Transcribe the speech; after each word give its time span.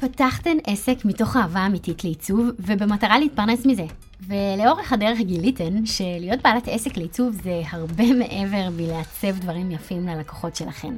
פתחתן 0.00 0.56
עסק 0.66 1.04
מתוך 1.04 1.36
אהבה 1.36 1.66
אמיתית 1.66 2.04
לעיצוב, 2.04 2.48
ובמטרה 2.58 3.18
להתפרנס 3.18 3.66
מזה. 3.66 3.84
ולאורך 4.28 4.92
הדרך 4.92 5.18
גיליתן 5.20 5.86
שלהיות 5.86 6.42
בעלת 6.44 6.68
עסק 6.68 6.96
לעיצוב 6.96 7.34
זה 7.42 7.62
הרבה 7.70 8.04
מעבר 8.20 8.68
מלעצב 8.76 9.38
דברים 9.40 9.70
יפים 9.70 10.08
ללקוחות 10.08 10.56
שלכן. 10.56 10.94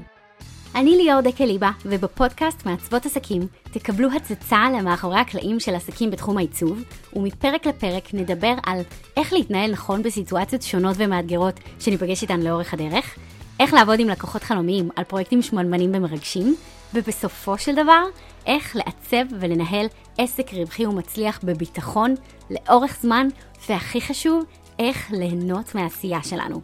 אני 0.75 0.97
ליאור 0.97 1.21
דקליבה, 1.21 1.71
ובפודקאסט 1.87 2.67
מעצבות 2.67 3.07
עסקים 3.07 3.43
תקבלו 3.65 4.09
הצצה 4.13 4.65
למאחורי 4.79 5.19
הקלעים 5.19 5.61
של 5.61 5.75
עסקים 5.75 6.11
בתחום 6.11 6.39
העיצוב, 6.39 6.83
ומפרק 7.17 7.67
לפרק 7.67 8.15
נדבר 8.15 8.55
על 8.67 8.81
איך 9.17 9.33
להתנהל 9.33 9.73
נכון 9.73 10.03
בסיטואציות 10.03 10.63
שונות 10.63 10.97
ומאתגרות 10.99 11.61
שניפגש 11.81 12.23
איתן 12.23 12.41
לאורך 12.41 12.75
הדרך, 12.75 13.15
איך 13.61 13.75
לעבוד 13.75 14.01
עם 14.01 14.09
לקוחות 14.09 14.43
חלומיים 14.43 14.89
על 14.97 15.05
פרויקטים 15.05 15.43
שמנמנים 15.43 15.91
ומרגשים, 15.95 16.57
ובסופו 16.95 17.59
של 17.59 17.75
דבר, 17.75 18.03
איך 18.47 18.77
לעצב 18.77 19.35
ולנהל 19.41 19.87
עסק 20.19 20.53
רווחי 20.53 20.87
ומצליח 20.87 21.41
בביטחון, 21.45 22.15
לאורך 22.51 22.99
זמן, 23.01 23.29
והכי 23.69 24.01
חשוב, 24.01 24.45
איך 24.79 25.11
ליהנות 25.11 25.75
מהעשייה 25.75 26.23
שלנו. 26.23 26.61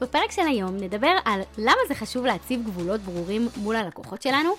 בפרק 0.00 0.30
של 0.30 0.42
היום 0.42 0.76
נדבר 0.76 1.12
על 1.24 1.40
למה 1.58 1.80
זה 1.88 1.94
חשוב 1.94 2.26
להציב 2.26 2.64
גבולות 2.64 3.00
ברורים 3.00 3.48
מול 3.56 3.76
הלקוחות 3.76 4.22
שלנו, 4.22 4.50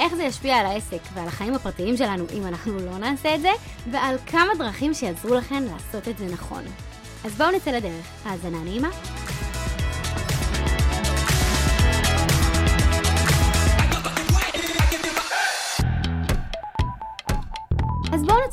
איך 0.00 0.14
זה 0.14 0.22
ישפיע 0.22 0.56
על 0.56 0.66
העסק 0.66 1.00
ועל 1.14 1.28
החיים 1.28 1.54
הפרטיים 1.54 1.96
שלנו 1.96 2.24
אם 2.34 2.46
אנחנו 2.46 2.78
לא 2.78 2.98
נעשה 2.98 3.34
את 3.34 3.40
זה, 3.40 3.50
ועל 3.90 4.16
כמה 4.26 4.54
דרכים 4.58 4.94
שיעזרו 4.94 5.34
לכם 5.34 5.64
לעשות 5.64 6.08
את 6.08 6.18
זה 6.18 6.26
נכון. 6.26 6.64
אז 7.24 7.34
בואו 7.34 7.50
נצא 7.50 7.70
לדרך. 7.70 8.06
האזנה 8.24 8.58
נעימה. 8.64 9.19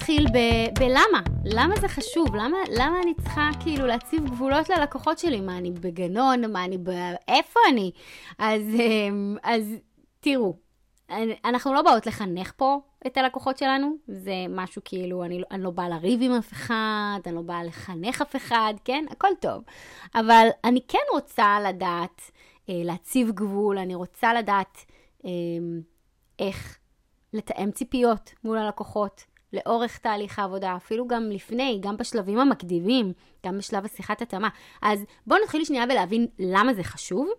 נתחיל 0.09 0.27
ב- 0.27 0.79
בלמה. 0.79 1.21
למה 1.45 1.75
זה 1.75 1.87
חשוב? 1.87 2.35
למה, 2.35 2.57
למה 2.71 3.01
אני 3.03 3.13
צריכה 3.13 3.49
כאילו 3.59 3.85
להציב 3.85 4.25
גבולות 4.25 4.69
ללקוחות 4.69 5.19
שלי? 5.19 5.41
מה, 5.41 5.57
אני 5.57 5.71
בגנון? 5.71 6.51
מה, 6.51 6.65
אני 6.65 6.77
ב... 6.77 6.89
איפה 7.27 7.59
אני? 7.69 7.91
אז, 8.39 8.61
אמ, 8.61 9.37
אז 9.43 9.75
תראו, 10.19 10.55
אנחנו 11.45 11.73
לא 11.73 11.81
באות 11.81 12.05
לחנך 12.05 12.51
פה 12.55 12.79
את 13.07 13.17
הלקוחות 13.17 13.57
שלנו, 13.57 13.95
זה 14.07 14.33
משהו 14.49 14.81
כאילו, 14.85 15.23
אני, 15.23 15.41
אני 15.51 15.63
לא 15.63 15.69
באה 15.69 15.89
לריב 15.89 16.19
עם 16.23 16.31
אף 16.31 16.53
אחד, 16.53 17.19
אני 17.25 17.35
לא 17.35 17.41
באה 17.41 17.63
לחנך 17.63 18.21
אף 18.21 18.35
אחד, 18.35 18.73
כן? 18.85 19.05
הכל 19.11 19.31
טוב. 19.39 19.63
אבל 20.15 20.47
אני 20.63 20.79
כן 20.87 21.05
רוצה 21.13 21.59
לדעת 21.69 22.21
אה, 22.69 22.81
להציב 22.83 23.31
גבול, 23.31 23.77
אני 23.77 23.95
רוצה 23.95 24.33
לדעת 24.33 24.85
אה, 25.25 25.29
איך 26.39 26.77
לתאם 27.33 27.71
ציפיות 27.71 28.33
מול 28.43 28.57
הלקוחות. 28.57 29.23
לאורך 29.53 29.97
תהליך 29.97 30.39
העבודה, 30.39 30.75
אפילו 30.75 31.07
גם 31.07 31.29
לפני, 31.29 31.79
גם 31.81 31.97
בשלבים 31.97 32.39
המקדימים, 32.39 33.13
גם 33.45 33.57
בשלב 33.57 33.85
השיחת 33.85 34.21
התאמה. 34.21 34.49
אז 34.81 35.05
בואו 35.27 35.43
נתחיל 35.43 35.65
שנייה 35.65 35.85
ולהבין 35.89 36.27
למה 36.39 36.73
זה 36.73 36.83
חשוב, 36.83 37.29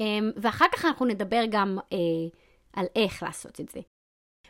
אמ, 0.00 0.30
ואחר 0.36 0.66
כך 0.72 0.84
אנחנו 0.84 1.06
נדבר 1.06 1.42
גם 1.50 1.78
אה, 1.92 1.98
על 2.72 2.86
איך 2.96 3.22
לעשות 3.22 3.60
את 3.60 3.68
זה. 3.68 3.80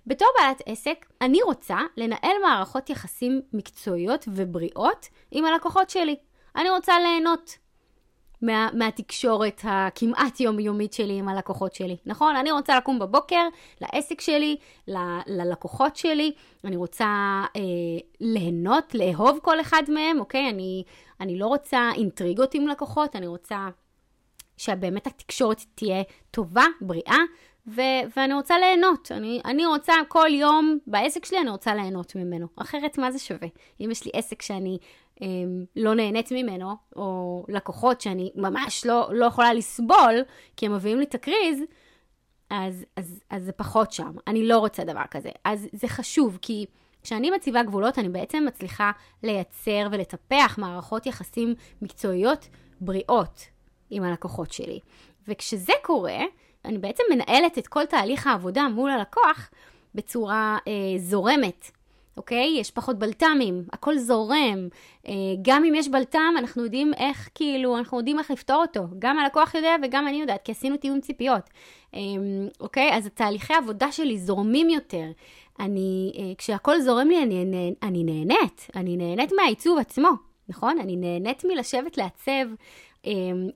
בתור 0.06 0.28
בעלת 0.38 0.62
עסק, 0.66 1.06
אני 1.20 1.42
רוצה 1.42 1.78
לנהל 1.96 2.36
מערכות 2.42 2.90
יחסים 2.90 3.40
מקצועיות 3.52 4.24
ובריאות 4.28 5.08
עם 5.30 5.44
הלקוחות 5.44 5.90
שלי. 5.90 6.16
אני 6.56 6.70
רוצה 6.70 7.00
ליהנות 7.00 7.58
מה, 8.42 8.68
מהתקשורת 8.72 9.60
הכמעט 9.64 10.40
יומיומית 10.40 10.92
שלי 10.92 11.18
עם 11.18 11.28
הלקוחות 11.28 11.74
שלי, 11.74 11.96
נכון? 12.06 12.36
אני 12.36 12.52
רוצה 12.52 12.76
לקום 12.76 12.98
בבוקר 12.98 13.48
לעסק 13.80 14.20
שלי, 14.20 14.56
ל, 14.88 14.96
ללקוחות 15.26 15.96
שלי, 15.96 16.32
אני 16.64 16.76
רוצה 16.76 17.06
אה, 17.56 17.60
ליהנות, 18.20 18.94
לאהוב 18.94 19.38
כל 19.42 19.60
אחד 19.60 19.82
מהם, 19.88 20.20
אוקיי? 20.20 20.50
אני, 20.50 20.84
אני 21.20 21.38
לא 21.38 21.46
רוצה 21.46 21.90
אינטריגות 21.94 22.54
עם 22.54 22.68
לקוחות, 22.68 23.16
אני 23.16 23.26
רוצה 23.26 23.68
שבאמת 24.56 25.06
התקשורת 25.06 25.64
תהיה 25.74 26.02
טובה, 26.30 26.64
בריאה, 26.80 27.18
ו- 27.66 28.02
ואני 28.16 28.34
רוצה 28.34 28.58
ליהנות. 28.58 29.12
אני, 29.12 29.40
אני 29.44 29.66
רוצה 29.66 29.92
כל 30.08 30.28
יום 30.30 30.78
בעסק 30.86 31.24
שלי, 31.24 31.38
אני 31.38 31.50
רוצה 31.50 31.74
ליהנות 31.74 32.16
ממנו. 32.16 32.46
אחרת, 32.56 32.98
מה 32.98 33.10
זה 33.10 33.18
שווה? 33.18 33.48
אם 33.80 33.90
יש 33.90 34.04
לי 34.04 34.10
עסק 34.14 34.42
שאני 34.42 34.78
לא 35.76 35.94
נהנית 35.94 36.32
ממנו, 36.32 36.76
או 36.96 37.44
לקוחות 37.48 38.00
שאני 38.00 38.30
ממש 38.34 38.86
לא, 38.86 39.08
לא 39.12 39.24
יכולה 39.24 39.54
לסבול, 39.54 40.22
כי 40.56 40.66
הם 40.66 40.74
מביאים 40.74 40.98
לי 40.98 41.06
תקריז, 41.06 41.62
אז, 42.50 42.84
אז, 42.96 43.20
אז 43.30 43.44
זה 43.44 43.52
פחות 43.52 43.92
שם. 43.92 44.12
אני 44.26 44.48
לא 44.48 44.58
רוצה 44.58 44.84
דבר 44.84 45.02
כזה. 45.10 45.30
אז 45.44 45.68
זה 45.72 45.88
חשוב, 45.88 46.38
כי 46.42 46.66
כשאני 47.02 47.30
מציבה 47.30 47.62
גבולות, 47.62 47.98
אני 47.98 48.08
בעצם 48.08 48.44
מצליחה 48.46 48.90
לייצר 49.22 49.88
ולטפח 49.90 50.58
מערכות 50.58 51.06
יחסים 51.06 51.54
מקצועיות 51.82 52.48
בריאות 52.80 53.40
עם 53.90 54.02
הלקוחות 54.02 54.52
שלי. 54.52 54.80
וכשזה 55.28 55.72
קורה, 55.82 56.18
אני 56.64 56.78
בעצם 56.78 57.02
מנהלת 57.10 57.58
את 57.58 57.66
כל 57.66 57.86
תהליך 57.86 58.26
העבודה 58.26 58.68
מול 58.68 58.90
הלקוח 58.90 59.50
בצורה 59.94 60.58
אה, 60.68 60.98
זורמת, 60.98 61.70
אוקיי? 62.16 62.56
יש 62.58 62.70
פחות 62.70 62.98
בלת"מים, 62.98 63.64
הכל 63.72 63.98
זורם. 63.98 64.68
אה, 65.08 65.12
גם 65.42 65.64
אם 65.64 65.74
יש 65.74 65.88
בלת"ם, 65.88 66.34
אנחנו 66.38 66.64
יודעים 66.64 66.94
איך, 66.94 67.28
כאילו, 67.34 67.78
אנחנו 67.78 67.98
יודעים 67.98 68.18
איך 68.18 68.30
לפתור 68.30 68.56
אותו. 68.56 68.80
גם 68.98 69.18
הלקוח 69.18 69.54
יודע 69.54 69.76
וגם 69.82 70.08
אני 70.08 70.20
יודעת, 70.20 70.42
כי 70.44 70.52
עשינו 70.52 70.76
תיאום 70.76 71.00
ציפיות. 71.00 71.50
אה, 71.94 72.00
אוקיי? 72.60 72.96
אז 72.96 73.06
התהליכי 73.06 73.54
העבודה 73.54 73.92
שלי 73.92 74.18
זורמים 74.18 74.70
יותר. 74.70 75.06
אני, 75.60 76.12
אה, 76.18 76.32
כשהכל 76.38 76.80
זורם 76.80 77.08
לי, 77.08 77.22
אני, 77.22 77.42
אני, 77.42 77.74
אני 77.82 78.04
נהנית. 78.04 78.66
אני 78.76 78.96
נהנית 78.96 79.32
מהעיצוב 79.36 79.78
עצמו, 79.78 80.10
נכון? 80.48 80.78
אני 80.78 80.96
נהנית 80.96 81.44
מלשבת 81.44 81.98
לעצב. 81.98 82.46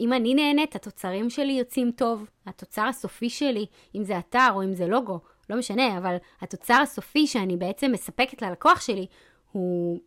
אם 0.01 0.13
אני 0.13 0.35
נהנית, 0.35 0.77
התוצרים 0.77 1.31
שלי 1.31 1.53
יוצאים 1.53 1.91
טוב. 1.91 2.27
התוצר 2.47 2.83
הסופי 2.83 3.31
שלי, 3.31 3.67
אם 3.95 4.05
זה 4.05 4.19
אתר 4.19 4.49
או 4.55 4.63
אם 4.63 4.75
זה 4.75 4.87
לוגו, 4.87 5.21
לא 5.51 5.59
משנה, 5.59 5.99
אבל 5.99 6.17
התוצר 6.41 6.75
הסופי 6.83 7.27
שאני 7.27 7.57
בעצם 7.57 7.93
מספקת 7.93 8.43
ללקוח 8.43 8.81
שלי 8.81 9.07
הוא, 9.53 10.01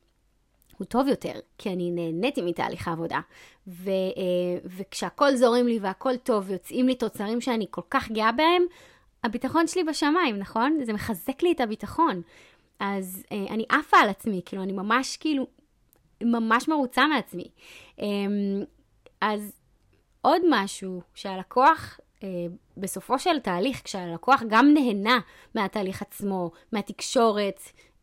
הוא 0.77 0.85
טוב 0.85 1.07
יותר, 1.07 1.33
כי 1.57 1.69
אני 1.69 1.91
נהניתי 1.91 2.41
מתהליך 2.41 2.87
העבודה. 2.87 3.19
ו, 3.67 3.89
אה, 3.89 4.59
וכשהכול 4.65 5.35
זורם 5.35 5.67
לי 5.67 5.79
והכול 5.81 6.17
טוב 6.17 6.49
ויוצאים 6.49 6.87
לי 6.87 6.95
תוצרים 6.95 7.41
שאני 7.41 7.65
כל 7.69 7.81
כך 7.89 8.11
גאה 8.11 8.31
בהם, 8.31 8.63
הביטחון 9.23 9.67
שלי 9.67 9.83
בשמיים, 9.83 10.37
נכון? 10.37 10.79
זה 10.83 10.93
מחזק 10.93 11.43
לי 11.43 11.51
את 11.51 11.61
הביטחון. 11.61 12.21
אז 12.79 13.23
אה, 13.31 13.45
אני 13.49 13.65
עפה 13.69 13.97
על 13.97 14.09
עצמי, 14.09 14.41
כאילו, 14.45 14.63
אני 14.63 14.73
ממש 14.73 15.17
כאילו, 15.17 15.47
ממש 16.21 16.67
מרוצה 16.67 17.07
מעצמי. 17.07 17.47
אה, 17.99 18.05
אז 19.21 19.51
עוד 20.21 20.41
משהו 20.49 21.01
שהלקוח 21.13 21.99
בסופו 22.77 23.19
של 23.19 23.39
תהליך, 23.39 23.81
כשהלקוח 23.83 24.43
גם 24.47 24.73
נהנה 24.73 25.19
מהתהליך 25.55 26.01
עצמו, 26.01 26.51
מהתקשורת 26.71 27.59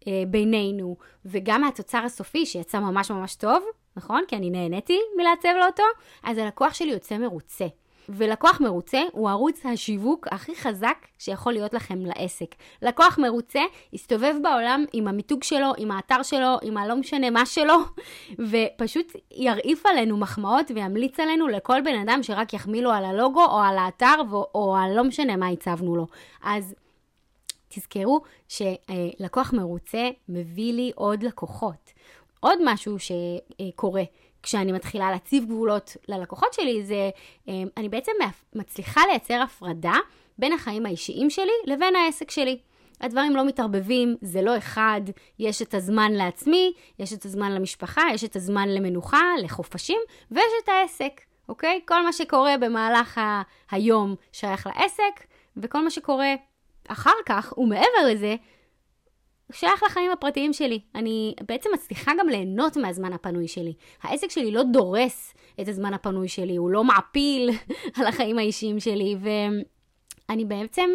אה, 0.07 0.23
בינינו, 0.29 0.97
וגם 1.25 1.61
מהתוצר 1.61 1.99
הסופי 1.99 2.47
שיצא 2.47 2.81
ממש 2.81 3.11
ממש 3.11 3.35
טוב, 3.35 3.65
נכון? 3.97 4.23
כי 4.29 4.37
אני 4.37 4.51
נהניתי 4.51 4.99
מלעצב 5.17 5.49
לו 5.59 5.67
אותו, 5.67 5.83
אז 6.23 6.39
הלקוח 6.39 6.75
שלי 6.75 6.93
יוצא 6.93 7.19
מרוצה. 7.19 7.67
ולקוח 8.09 8.61
מרוצה 8.61 9.01
הוא 9.13 9.31
ערוץ 9.31 9.67
השיווק 9.67 10.27
הכי 10.31 10.57
חזק 10.57 11.07
שיכול 11.19 11.53
להיות 11.53 11.75
לכם 11.75 11.99
לעסק. 11.99 12.55
לקוח 12.83 13.19
מרוצה 13.19 13.61
יסתובב 13.93 14.35
בעולם 14.43 14.85
עם 14.93 15.09
המיתוג 15.09 15.43
שלו, 15.43 15.73
עם 15.77 15.91
האתר 15.91 16.23
שלו, 16.23 16.57
עם 16.63 16.77
הלא 16.77 16.97
משנה 16.97 17.31
מה 17.31 17.47
שלו, 17.47 17.75
ופשוט 18.51 19.13
ירעיף 19.31 19.87
עלינו 19.87 20.17
מחמאות 20.17 20.71
וימליץ 20.75 21.21
עלינו 21.21 21.49
לכל 21.49 21.81
בן 21.81 21.99
אדם 22.09 22.23
שרק 22.23 22.55
יחמיא 22.55 22.83
לו 22.83 22.93
על 22.93 23.05
הלוגו 23.05 23.45
או 23.45 23.61
על 23.61 23.79
האתר 23.79 24.15
או 24.55 24.77
על 24.77 24.97
לא 24.97 25.05
משנה 25.05 25.37
מה 25.37 25.49
הצבנו 25.49 25.97
לו. 25.97 26.07
אז 26.43 26.75
תזכרו 27.69 28.21
שלקוח 28.49 29.53
מרוצה 29.53 30.09
מביא 30.29 30.73
לי 30.73 30.93
עוד 30.95 31.23
לקוחות. 31.23 31.93
עוד 32.41 32.59
משהו 32.65 32.97
שקורה. 32.99 34.03
כשאני 34.47 34.73
מתחילה 34.73 35.11
להציב 35.11 35.45
גבולות 35.45 35.97
ללקוחות 36.09 36.53
שלי, 36.53 36.83
זה 36.83 37.11
אמ, 37.49 37.69
אני 37.77 37.89
בעצם 37.89 38.13
מצליחה 38.55 39.01
לייצר 39.11 39.35
הפרדה 39.43 39.95
בין 40.39 40.53
החיים 40.53 40.87
האישיים 40.87 41.31
שלי 41.31 41.53
לבין 41.67 41.97
העסק 41.97 42.31
שלי. 42.31 42.59
הדברים 43.01 43.37
לא 43.37 43.45
מתערבבים, 43.47 44.17
זה 44.21 44.43
לא 44.43 44.59
אחד, 44.59 45.01
יש 45.39 45.63
את 45.63 45.75
הזמן 45.75 46.13
לעצמי, 46.13 46.73
יש 46.99 47.13
את 47.13 47.25
הזמן 47.25 47.53
למשפחה, 47.53 48.03
יש 48.15 48.25
את 48.25 48.37
הזמן 48.37 48.69
למנוחה, 48.69 49.23
לחופשים, 49.43 50.01
ויש 50.31 50.45
את 50.65 50.69
העסק, 50.69 51.21
אוקיי? 51.49 51.81
כל 51.89 52.03
מה 52.05 52.13
שקורה 52.13 52.59
במהלך 52.61 53.19
ה- 53.19 53.43
היום 53.71 54.15
שייך 54.33 54.67
לעסק, 54.67 55.25
וכל 55.57 55.85
מה 55.85 55.91
שקורה 55.91 56.35
אחר 56.89 57.11
כך, 57.27 57.55
ומעבר 57.59 58.07
לזה, 58.13 58.37
שייך 59.53 59.83
לחיים 59.83 60.11
הפרטיים 60.11 60.53
שלי. 60.53 60.81
אני 60.95 61.35
בעצם 61.47 61.71
מצליחה 61.75 62.13
גם 62.19 62.29
ליהנות 62.29 62.77
מהזמן 62.77 63.13
הפנוי 63.13 63.49
שלי. 63.49 63.75
העסק 64.03 64.31
שלי 64.31 64.51
לא 64.51 64.63
דורס 64.63 65.35
את 65.61 65.69
הזמן 65.69 65.95
הפנוי 65.95 66.29
שלי, 66.29 66.57
הוא 66.57 66.71
לא 66.71 66.85
מעפיל 66.85 67.51
על 67.97 68.07
החיים 68.07 68.39
האישיים 68.39 68.81
שלי, 68.81 69.17
ואני 70.29 70.45
בעצם 70.45 70.91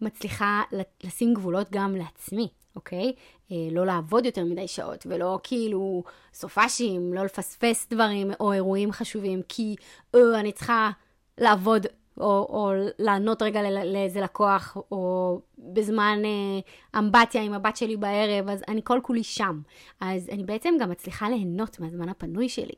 מצליחה 0.00 0.62
לשים 1.04 1.34
גבולות 1.34 1.66
גם 1.70 1.96
לעצמי, 1.96 2.48
אוקיי? 2.76 3.12
אה, 3.52 3.56
לא 3.70 3.86
לעבוד 3.86 4.26
יותר 4.26 4.44
מדי 4.44 4.68
שעות, 4.68 5.06
ולא 5.06 5.38
כאילו 5.42 6.02
סופאשים, 6.34 7.14
לא 7.14 7.24
לפספס 7.24 7.86
דברים 7.90 8.30
או 8.40 8.52
אירועים 8.52 8.92
חשובים, 8.92 9.42
כי 9.48 9.76
אה, 10.14 10.40
אני 10.40 10.52
צריכה 10.52 10.90
לעבוד 11.38 11.86
או, 12.20 12.26
או 12.26 12.72
לענות 12.98 13.42
רגע 13.42 13.62
לאיזה 13.84 14.20
לקוח, 14.20 14.76
או 14.90 15.40
בזמן 15.58 16.18
אה, 16.24 16.98
אמבטיה 16.98 17.42
עם 17.42 17.52
הבת 17.52 17.76
שלי 17.76 17.96
בערב, 17.96 18.48
אז 18.48 18.62
אני 18.68 18.80
כל 18.84 19.00
כולי 19.02 19.22
שם. 19.22 19.60
אז 20.00 20.28
אני 20.28 20.44
בעצם 20.44 20.74
גם 20.80 20.90
מצליחה 20.90 21.28
ליהנות 21.28 21.80
מהזמן 21.80 22.08
הפנוי 22.08 22.48
שלי. 22.48 22.74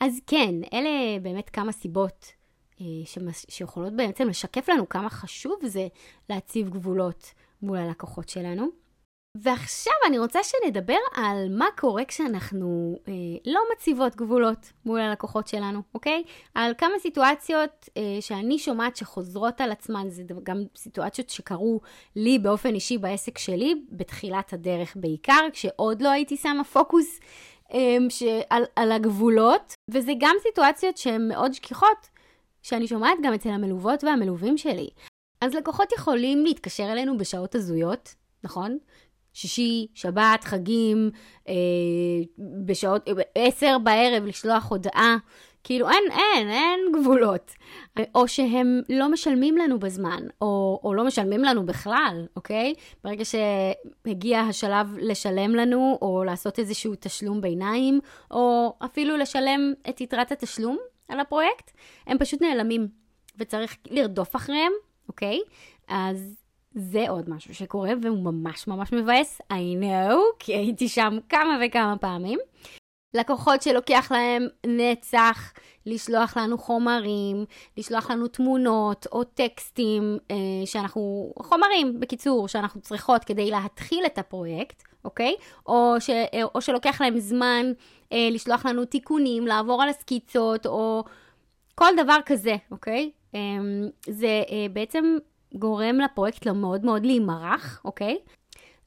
אז 0.00 0.20
כן, 0.26 0.54
אלה 0.72 1.18
באמת 1.22 1.50
כמה 1.50 1.72
סיבות 1.72 2.32
אה, 2.80 2.86
שמש, 3.04 3.46
שיכולות 3.48 3.92
בעצם 3.92 4.28
לשקף 4.28 4.68
לנו 4.68 4.88
כמה 4.88 5.10
חשוב 5.10 5.54
זה 5.66 5.88
להציב 6.30 6.68
גבולות 6.68 7.32
מול 7.62 7.78
הלקוחות 7.78 8.28
שלנו. 8.28 8.85
ועכשיו 9.42 9.92
אני 10.06 10.18
רוצה 10.18 10.40
שנדבר 10.42 10.96
על 11.14 11.48
מה 11.50 11.66
קורה 11.78 12.04
כשאנחנו 12.04 12.98
אה, 13.08 13.12
לא 13.46 13.60
מציבות 13.72 14.16
גבולות 14.16 14.72
מול 14.84 15.00
הלקוחות 15.00 15.48
שלנו, 15.48 15.82
אוקיי? 15.94 16.22
על 16.54 16.72
כמה 16.78 16.98
סיטואציות 16.98 17.88
אה, 17.96 18.02
שאני 18.20 18.58
שומעת 18.58 18.96
שחוזרות 18.96 19.60
על 19.60 19.70
עצמן, 19.70 20.10
זה 20.10 20.22
גם 20.42 20.64
סיטואציות 20.76 21.30
שקרו 21.30 21.80
לי 22.16 22.38
באופן 22.38 22.74
אישי 22.74 22.98
בעסק 22.98 23.38
שלי, 23.38 23.74
בתחילת 23.90 24.52
הדרך 24.52 24.96
בעיקר, 24.96 25.48
כשעוד 25.52 26.02
לא 26.02 26.08
הייתי 26.08 26.36
שמה 26.36 26.64
פוקוס 26.64 27.20
אה, 27.74 27.96
על, 28.50 28.64
על 28.76 28.92
הגבולות, 28.92 29.74
וזה 29.90 30.12
גם 30.18 30.36
סיטואציות 30.42 30.96
שהן 30.96 31.28
מאוד 31.28 31.54
שכיחות, 31.54 32.08
שאני 32.62 32.86
שומעת 32.86 33.18
גם 33.22 33.34
אצל 33.34 33.48
המלוות 33.48 34.04
והמלווים 34.04 34.58
שלי. 34.58 34.88
אז 35.40 35.54
לקוחות 35.54 35.92
יכולים 35.92 36.44
להתקשר 36.44 36.92
אלינו 36.92 37.18
בשעות 37.18 37.54
הזויות, 37.54 38.14
נכון? 38.44 38.78
שישי, 39.36 39.86
שבת, 39.94 40.44
חגים, 40.44 41.10
אה, 41.48 41.54
בשעות, 42.64 43.08
עשר 43.34 43.78
בערב 43.78 44.24
לשלוח 44.24 44.70
הודעה. 44.70 45.16
כאילו 45.64 45.88
אין, 45.90 46.04
אין, 46.10 46.48
אין 46.48 46.80
גבולות. 46.94 47.52
או 48.14 48.28
שהם 48.28 48.80
לא 48.88 49.08
משלמים 49.08 49.58
לנו 49.58 49.78
בזמן, 49.78 50.22
או, 50.40 50.80
או 50.84 50.94
לא 50.94 51.04
משלמים 51.04 51.44
לנו 51.44 51.66
בכלל, 51.66 52.26
אוקיי? 52.36 52.74
ברגע 53.04 53.24
שהגיע 53.24 54.40
השלב 54.40 54.96
לשלם 54.98 55.54
לנו, 55.54 55.98
או 56.02 56.24
לעשות 56.24 56.58
איזשהו 56.58 56.92
תשלום 57.00 57.40
ביניים, 57.40 58.00
או 58.30 58.74
אפילו 58.84 59.16
לשלם 59.16 59.72
את 59.88 60.00
יתרת 60.00 60.32
התשלום 60.32 60.78
על 61.08 61.20
הפרויקט, 61.20 61.70
הם 62.06 62.18
פשוט 62.18 62.42
נעלמים, 62.42 62.88
וצריך 63.38 63.76
לרדוף 63.90 64.36
אחריהם, 64.36 64.72
אוקיי? 65.08 65.40
אז 65.88 66.45
זה 66.78 67.04
עוד 67.08 67.30
משהו 67.30 67.54
שקורה 67.54 67.90
והוא 68.02 68.24
ממש 68.24 68.66
ממש 68.66 68.92
מבאס, 68.92 69.40
I 69.52 69.82
know, 69.82 70.16
כי 70.38 70.54
הייתי 70.54 70.88
שם 70.88 71.18
כמה 71.28 71.58
וכמה 71.66 71.96
פעמים. 72.00 72.38
לקוחות 73.14 73.62
שלוקח 73.62 74.12
להם 74.12 74.46
נצח 74.66 75.52
לשלוח 75.86 76.36
לנו 76.36 76.58
חומרים, 76.58 77.44
לשלוח 77.76 78.10
לנו 78.10 78.28
תמונות 78.28 79.06
או 79.12 79.24
טקסטים 79.24 80.18
אה, 80.30 80.36
שאנחנו, 80.66 81.32
חומרים 81.38 82.00
בקיצור, 82.00 82.48
שאנחנו 82.48 82.80
צריכות 82.80 83.24
כדי 83.24 83.50
להתחיל 83.50 84.06
את 84.06 84.18
הפרויקט, 84.18 84.82
אוקיי? 85.04 85.34
או, 85.66 85.94
ש, 86.00 86.10
אה, 86.10 86.42
או 86.54 86.60
שלוקח 86.60 87.00
להם 87.00 87.18
זמן 87.18 87.72
אה, 88.12 88.28
לשלוח 88.30 88.66
לנו 88.66 88.84
תיקונים, 88.84 89.46
לעבור 89.46 89.82
על 89.82 89.88
הסקיצות, 89.88 90.66
או 90.66 91.04
כל 91.74 91.90
דבר 91.96 92.18
כזה, 92.26 92.56
אוקיי? 92.70 93.10
אה, 93.34 93.40
זה 94.06 94.42
אה, 94.50 94.66
בעצם 94.72 95.16
גורם 95.54 95.98
לפרויקט 96.00 96.46
מאוד 96.46 96.84
מאוד 96.84 97.06
להימרח, 97.06 97.80
אוקיי? 97.84 98.18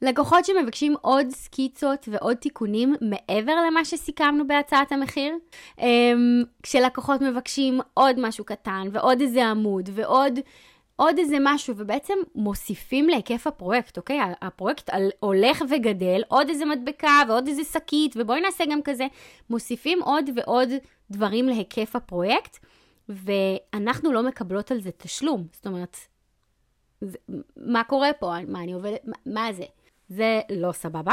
לקוחות 0.02 0.44
שמבקשים 0.44 0.94
עוד 1.00 1.26
סקיצות 1.30 2.08
ועוד 2.10 2.36
תיקונים 2.36 2.94
מעבר 3.00 3.54
למה 3.66 3.84
שסיכמנו 3.84 4.46
בהצעת 4.46 4.92
המחיר. 4.92 5.34
אמ, 5.78 6.42
כשלקוחות 6.62 7.20
מבקשים 7.20 7.80
עוד 7.94 8.16
משהו 8.18 8.44
קטן 8.44 8.88
ועוד 8.92 9.20
איזה 9.20 9.46
עמוד 9.46 9.90
ועוד 9.92 10.38
עוד 10.96 11.18
איזה 11.18 11.36
משהו, 11.40 11.74
ובעצם 11.76 12.14
מוסיפים 12.34 13.08
להיקף 13.08 13.46
הפרויקט, 13.46 13.96
אוקיי? 13.96 14.18
הפרויקט 14.42 14.90
הולך 15.20 15.62
וגדל, 15.70 16.22
עוד 16.28 16.48
איזה 16.48 16.64
מדבקה 16.64 17.22
ועוד 17.28 17.48
איזה 17.48 17.64
שקית, 17.64 18.14
ובואי 18.16 18.40
נעשה 18.40 18.64
גם 18.70 18.82
כזה. 18.82 19.06
מוסיפים 19.50 20.02
עוד 20.02 20.30
ועוד 20.36 20.68
דברים 21.10 21.48
להיקף 21.48 21.96
הפרויקט, 21.96 22.58
ואנחנו 23.08 24.12
לא 24.12 24.22
מקבלות 24.22 24.70
על 24.70 24.80
זה 24.80 24.90
תשלום. 24.96 25.46
זאת 25.52 25.66
אומרת, 25.66 25.96
זה, 27.00 27.18
מה 27.56 27.84
קורה 27.84 28.12
פה? 28.12 28.34
מה 28.48 28.62
אני 28.62 28.72
עובדת? 28.72 29.00
מה, 29.04 29.16
מה 29.26 29.52
זה? 29.52 29.64
זה 30.08 30.40
לא 30.50 30.72
סבבה. 30.72 31.12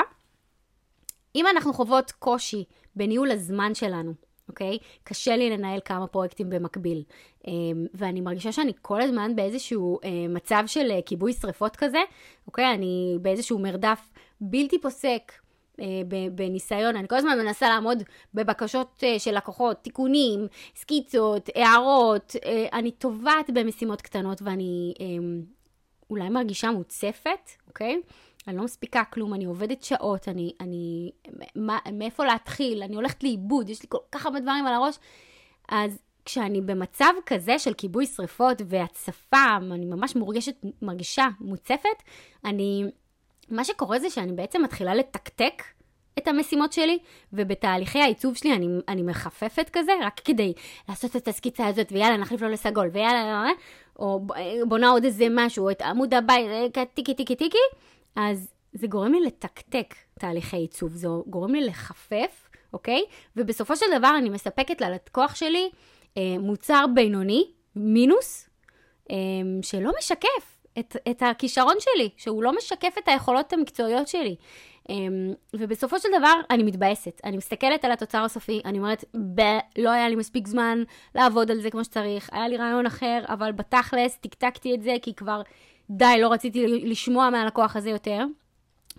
אם 1.35 1.45
אנחנו 1.47 1.73
חוות 1.73 2.11
קושי 2.11 2.63
בניהול 2.95 3.31
הזמן 3.31 3.75
שלנו, 3.75 4.13
אוקיי? 4.49 4.77
קשה 5.03 5.37
לי 5.37 5.49
לנהל 5.49 5.79
כמה 5.85 6.07
פרויקטים 6.07 6.49
במקביל. 6.49 7.03
אמ, 7.47 7.85
ואני 7.93 8.21
מרגישה 8.21 8.51
שאני 8.51 8.71
כל 8.81 9.01
הזמן 9.01 9.35
באיזשהו 9.35 9.99
אה, 10.03 10.09
מצב 10.29 10.63
של 10.67 10.91
אה, 10.91 10.99
כיבוי 11.05 11.33
שריפות 11.33 11.75
כזה, 11.75 11.99
אוקיי? 12.47 12.73
אני 12.73 13.17
באיזשהו 13.21 13.59
מרדף 13.59 14.09
בלתי 14.41 14.81
פוסק. 14.81 15.31
אה, 15.79 16.01
בניסיון, 16.31 16.95
אני 16.95 17.07
כל 17.07 17.15
הזמן 17.15 17.39
מנסה 17.39 17.69
לעמוד 17.69 18.03
בבקשות 18.33 19.03
של 19.17 19.37
לקוחות, 19.37 19.77
תיקונים, 19.81 20.47
סקיצות, 20.75 21.49
הערות, 21.55 22.35
אני 22.73 22.91
טובעת 22.91 23.49
במשימות 23.53 24.01
קטנות 24.01 24.41
ואני 24.41 24.93
אמ, 24.99 25.41
אולי 26.09 26.29
מרגישה 26.29 26.71
מוצפת, 26.71 27.51
אוקיי? 27.67 28.01
אני 28.47 28.57
לא 28.57 28.63
מספיקה 28.63 29.03
כלום, 29.03 29.33
אני 29.33 29.45
עובדת 29.45 29.83
שעות, 29.83 30.27
אני, 30.27 30.53
אני, 30.61 31.11
מה, 31.55 31.77
מאיפה 31.93 32.25
להתחיל, 32.25 32.83
אני 32.83 32.95
הולכת 32.95 33.23
לאיבוד, 33.23 33.69
יש 33.69 33.81
לי 33.81 33.89
כל 33.89 33.97
כך 34.11 34.25
הרבה 34.25 34.39
דברים 34.39 34.67
על 34.67 34.73
הראש. 34.73 34.95
אז 35.69 35.99
כשאני 36.25 36.61
במצב 36.61 37.13
כזה 37.25 37.59
של 37.59 37.73
כיבוי 37.73 38.05
שריפות 38.05 38.61
והצפה, 38.65 39.57
אני 39.71 39.85
ממש 39.85 40.15
מורגשת, 40.15 40.55
מרגישה 40.81 41.25
מוצפת, 41.39 42.03
אני, 42.45 42.83
מה 43.49 43.63
שקורה 43.63 43.99
זה 43.99 44.09
שאני 44.09 44.31
בעצם 44.31 44.61
מתחילה 44.63 44.95
לתקתק 44.95 45.63
את 46.17 46.27
המשימות 46.27 46.73
שלי, 46.73 46.99
ובתהליכי 47.33 47.99
העיצוב 47.99 48.35
שלי 48.35 48.53
אני, 48.53 48.67
אני 48.87 49.01
מחפפת 49.01 49.69
כזה, 49.73 49.91
רק 50.01 50.21
כדי 50.25 50.53
לעשות 50.89 51.15
את 51.15 51.27
הסקיצה 51.27 51.67
הזאת, 51.67 51.91
ויאללה, 51.91 52.17
נחליף 52.17 52.41
לו 52.41 52.49
לסגול, 52.49 52.89
ויאללה, 52.93 53.49
או 53.99 54.21
בונה 54.67 54.89
עוד 54.89 55.03
איזה 55.03 55.27
משהו, 55.31 55.69
את 55.69 55.81
עמוד 55.81 56.13
הבית, 56.13 56.45
טיקי 56.93 57.13
טיקי 57.13 57.35
טיקי, 57.35 57.57
אז 58.15 58.53
זה 58.73 58.87
גורם 58.87 59.11
לי 59.11 59.21
לתקתק 59.21 59.95
תהליכי 60.19 60.57
עיצוב, 60.57 60.95
זה 60.95 61.07
גורם 61.27 61.55
לי 61.55 61.65
לחפף, 61.65 62.49
אוקיי? 62.73 63.01
ובסופו 63.35 63.75
של 63.75 63.85
דבר 63.97 64.15
אני 64.17 64.29
מספקת 64.29 64.81
ללקוח 64.81 65.35
שלי 65.35 65.69
אה, 66.17 66.35
מוצר 66.39 66.85
בינוני, 66.95 67.51
מינוס, 67.75 68.49
אה, 69.11 69.15
שלא 69.61 69.91
משקף 69.99 70.56
את, 70.79 70.95
את 71.09 71.23
הכישרון 71.23 71.75
שלי, 71.79 72.09
שהוא 72.17 72.43
לא 72.43 72.55
משקף 72.57 72.95
את 72.97 73.07
היכולות 73.07 73.53
המקצועיות 73.53 74.07
שלי. 74.07 74.35
אה, 74.89 74.95
ובסופו 75.53 75.99
של 75.99 76.09
דבר 76.19 76.33
אני 76.49 76.63
מתבאסת. 76.63 77.21
אני 77.23 77.37
מסתכלת 77.37 77.85
על 77.85 77.91
התוצר 77.91 78.23
הסופי, 78.23 78.61
אני 78.65 78.77
אומרת, 78.77 79.03
לא 79.77 79.89
היה 79.89 80.09
לי 80.09 80.15
מספיק 80.15 80.47
זמן 80.47 80.83
לעבוד 81.15 81.51
על 81.51 81.61
זה 81.61 81.69
כמו 81.69 81.83
שצריך, 81.83 82.29
היה 82.33 82.47
לי 82.47 82.57
רעיון 82.57 82.85
אחר, 82.85 83.23
אבל 83.27 83.51
בתכלס 83.51 84.17
טקטקתי 84.17 84.75
את 84.75 84.83
זה 84.83 84.95
כי 85.01 85.13
כבר 85.13 85.41
די, 85.89 86.15
לא 86.21 86.31
רציתי 86.31 86.67
לשמוע 86.67 87.29
מהלקוח 87.29 87.75
הזה 87.75 87.89
יותר. 87.89 88.25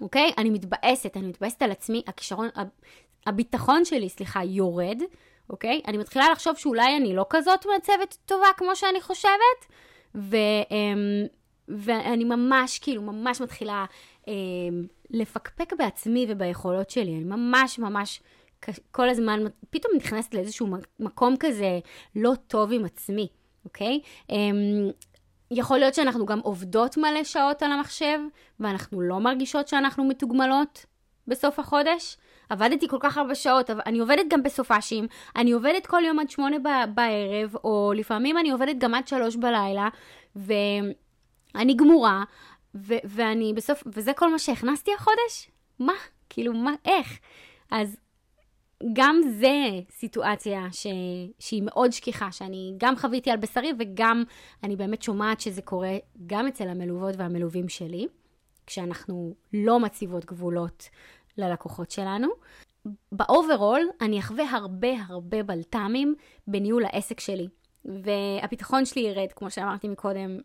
אוקיי? 0.00 0.32
אני 0.38 0.50
מתבאסת, 0.50 1.16
אני 1.16 1.26
מתבאסת 1.26 1.62
על 1.62 1.70
עצמי, 1.70 2.02
הכישרון, 2.06 2.48
הביטחון 3.26 3.84
שלי, 3.84 4.08
סליחה, 4.08 4.44
יורד, 4.44 4.98
אוקיי? 5.50 5.80
אני 5.86 5.98
מתחילה 5.98 6.30
לחשוב 6.30 6.56
שאולי 6.56 6.96
אני 6.96 7.16
לא 7.16 7.26
כזאת 7.30 7.66
מעצבת 7.66 8.16
טובה 8.26 8.46
כמו 8.56 8.76
שאני 8.76 9.00
חושבת, 9.00 9.66
ו, 10.14 10.36
אמ, 10.70 11.26
ואני 11.68 12.24
ממש, 12.24 12.78
כאילו, 12.78 13.02
ממש 13.02 13.40
מתחילה 13.40 13.84
אמ, 14.28 14.32
לפקפק 15.10 15.72
בעצמי 15.78 16.26
וביכולות 16.28 16.90
שלי. 16.90 17.14
אני 17.14 17.24
ממש 17.24 17.78
ממש 17.78 18.22
כל 18.90 19.08
הזמן, 19.08 19.40
פתאום 19.70 19.92
נכנסת 19.96 20.34
לאיזשהו 20.34 20.66
מקום 21.00 21.36
כזה 21.40 21.78
לא 22.16 22.32
טוב 22.46 22.72
עם 22.72 22.84
עצמי, 22.84 23.28
אוקיי? 23.64 24.00
אמ, 24.30 24.90
יכול 25.50 25.78
להיות 25.78 25.94
שאנחנו 25.94 26.26
גם 26.26 26.40
עובדות 26.40 26.96
מלא 26.96 27.24
שעות 27.24 27.62
על 27.62 27.72
המחשב, 27.72 28.18
ואנחנו 28.60 29.00
לא 29.00 29.18
מרגישות 29.18 29.68
שאנחנו 29.68 30.04
מתוגמלות 30.04 30.86
בסוף 31.26 31.58
החודש. 31.58 32.16
עבדתי 32.48 32.88
כל 32.88 32.96
כך 33.00 33.18
הרבה 33.18 33.34
שעות, 33.34 33.70
אני 33.70 33.98
עובדת 33.98 34.24
גם 34.28 34.42
בסופאשים, 34.42 35.06
אני 35.36 35.52
עובדת 35.52 35.86
כל 35.86 36.02
יום 36.06 36.18
עד 36.18 36.30
שמונה 36.30 36.56
בערב, 36.94 37.54
או 37.64 37.92
לפעמים 37.96 38.38
אני 38.38 38.50
עובדת 38.50 38.78
גם 38.78 38.94
עד 38.94 39.08
שלוש 39.08 39.36
בלילה, 39.36 39.88
ואני 41.54 41.74
גמורה, 41.74 42.24
ו- 42.74 43.02
ואני 43.04 43.52
בסוף, 43.56 43.82
וזה 43.86 44.12
כל 44.12 44.30
מה 44.30 44.38
שהכנסתי 44.38 44.90
החודש? 44.94 45.50
מה? 45.78 45.92
כאילו, 46.30 46.52
מה, 46.54 46.72
איך? 46.84 47.18
אז 47.70 47.96
גם 48.92 49.20
זה 49.40 49.56
סיטואציה 49.90 50.66
ש... 50.72 50.86
שהיא 51.38 51.62
מאוד 51.62 51.92
שכיחה, 51.92 52.32
שאני 52.32 52.74
גם 52.76 52.96
חוויתי 52.96 53.30
על 53.30 53.36
בשרי 53.36 53.72
וגם 53.78 54.24
אני 54.62 54.76
באמת 54.76 55.02
שומעת 55.02 55.40
שזה 55.40 55.62
קורה 55.62 55.96
גם 56.26 56.46
אצל 56.46 56.68
המלוות 56.68 57.14
והמלווים 57.18 57.68
שלי, 57.68 58.06
כשאנחנו 58.66 59.34
לא 59.52 59.80
מציבות 59.80 60.24
גבולות 60.24 60.88
ללקוחות 61.38 61.90
שלנו. 61.90 62.28
ב 63.12 63.20
overall, 63.20 63.80
אני 64.00 64.18
אחווה 64.18 64.50
הרבה 64.50 64.88
הרבה 65.08 65.42
בלת"מים 65.42 66.14
בניהול 66.46 66.84
העסק 66.84 67.20
שלי. 67.20 67.48
והביטחון 67.84 68.84
שלי 68.84 69.02
ירד, 69.02 69.32
כמו 69.36 69.50
שאמרתי 69.50 69.88
מקודם, 69.88 70.38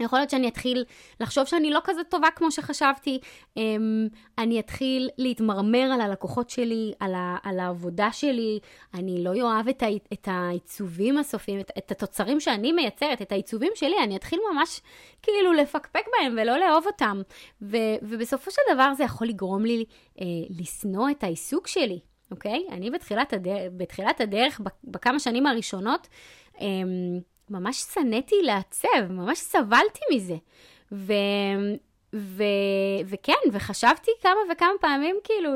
יכול 0.00 0.18
להיות 0.18 0.30
שאני 0.30 0.48
אתחיל 0.48 0.84
לחשוב 1.20 1.44
שאני 1.44 1.70
לא 1.70 1.80
כזה 1.84 2.04
טובה 2.04 2.28
כמו 2.36 2.50
שחשבתי. 2.50 3.18
אמ, 3.56 4.08
אני 4.38 4.60
אתחיל 4.60 5.08
להתמרמר 5.18 5.90
על 5.92 6.00
הלקוחות 6.00 6.50
שלי, 6.50 6.92
על, 7.00 7.14
ה, 7.14 7.36
על 7.42 7.60
העבודה 7.60 8.12
שלי. 8.12 8.58
אני 8.94 9.24
לא 9.24 9.30
אוהב 9.42 9.68
את, 9.68 9.82
ה, 9.82 9.86
את 10.12 10.28
העיצובים 10.30 11.18
הסופיים, 11.18 11.60
את, 11.60 11.70
את 11.78 11.90
התוצרים 11.90 12.40
שאני 12.40 12.72
מייצרת, 12.72 13.22
את 13.22 13.32
העיצובים 13.32 13.72
שלי. 13.74 13.96
אני 14.04 14.16
אתחיל 14.16 14.38
ממש 14.52 14.80
כאילו 15.22 15.52
לפקפק 15.52 16.04
בהם 16.12 16.32
ולא 16.32 16.58
לאהוב 16.58 16.86
אותם. 16.86 17.22
ו, 17.62 17.76
ובסופו 18.02 18.50
של 18.50 18.62
דבר 18.74 18.94
זה 18.94 19.04
יכול 19.04 19.26
לגרום 19.26 19.64
לי 19.64 19.84
אה, 20.20 20.24
לשנוא 20.50 21.10
את 21.10 21.24
העיסוק 21.24 21.66
שלי, 21.66 22.00
אוקיי? 22.30 22.66
אני 22.70 22.90
בתחילת 22.90 23.32
הדרך, 23.32 23.72
בתחילת 23.76 24.20
הדרך 24.20 24.60
בכמה 24.84 25.18
שנים 25.18 25.46
הראשונות, 25.46 26.08
אה, 26.60 26.66
ממש 27.50 27.84
שנאתי 27.94 28.36
לעצב, 28.42 29.10
ממש 29.10 29.38
סבלתי 29.38 30.00
מזה. 30.14 30.36
ו... 30.92 31.12
ו... 32.14 32.42
וכן, 33.06 33.32
וחשבתי 33.52 34.10
כמה 34.22 34.40
וכמה 34.52 34.72
פעמים 34.80 35.16
כאילו 35.24 35.50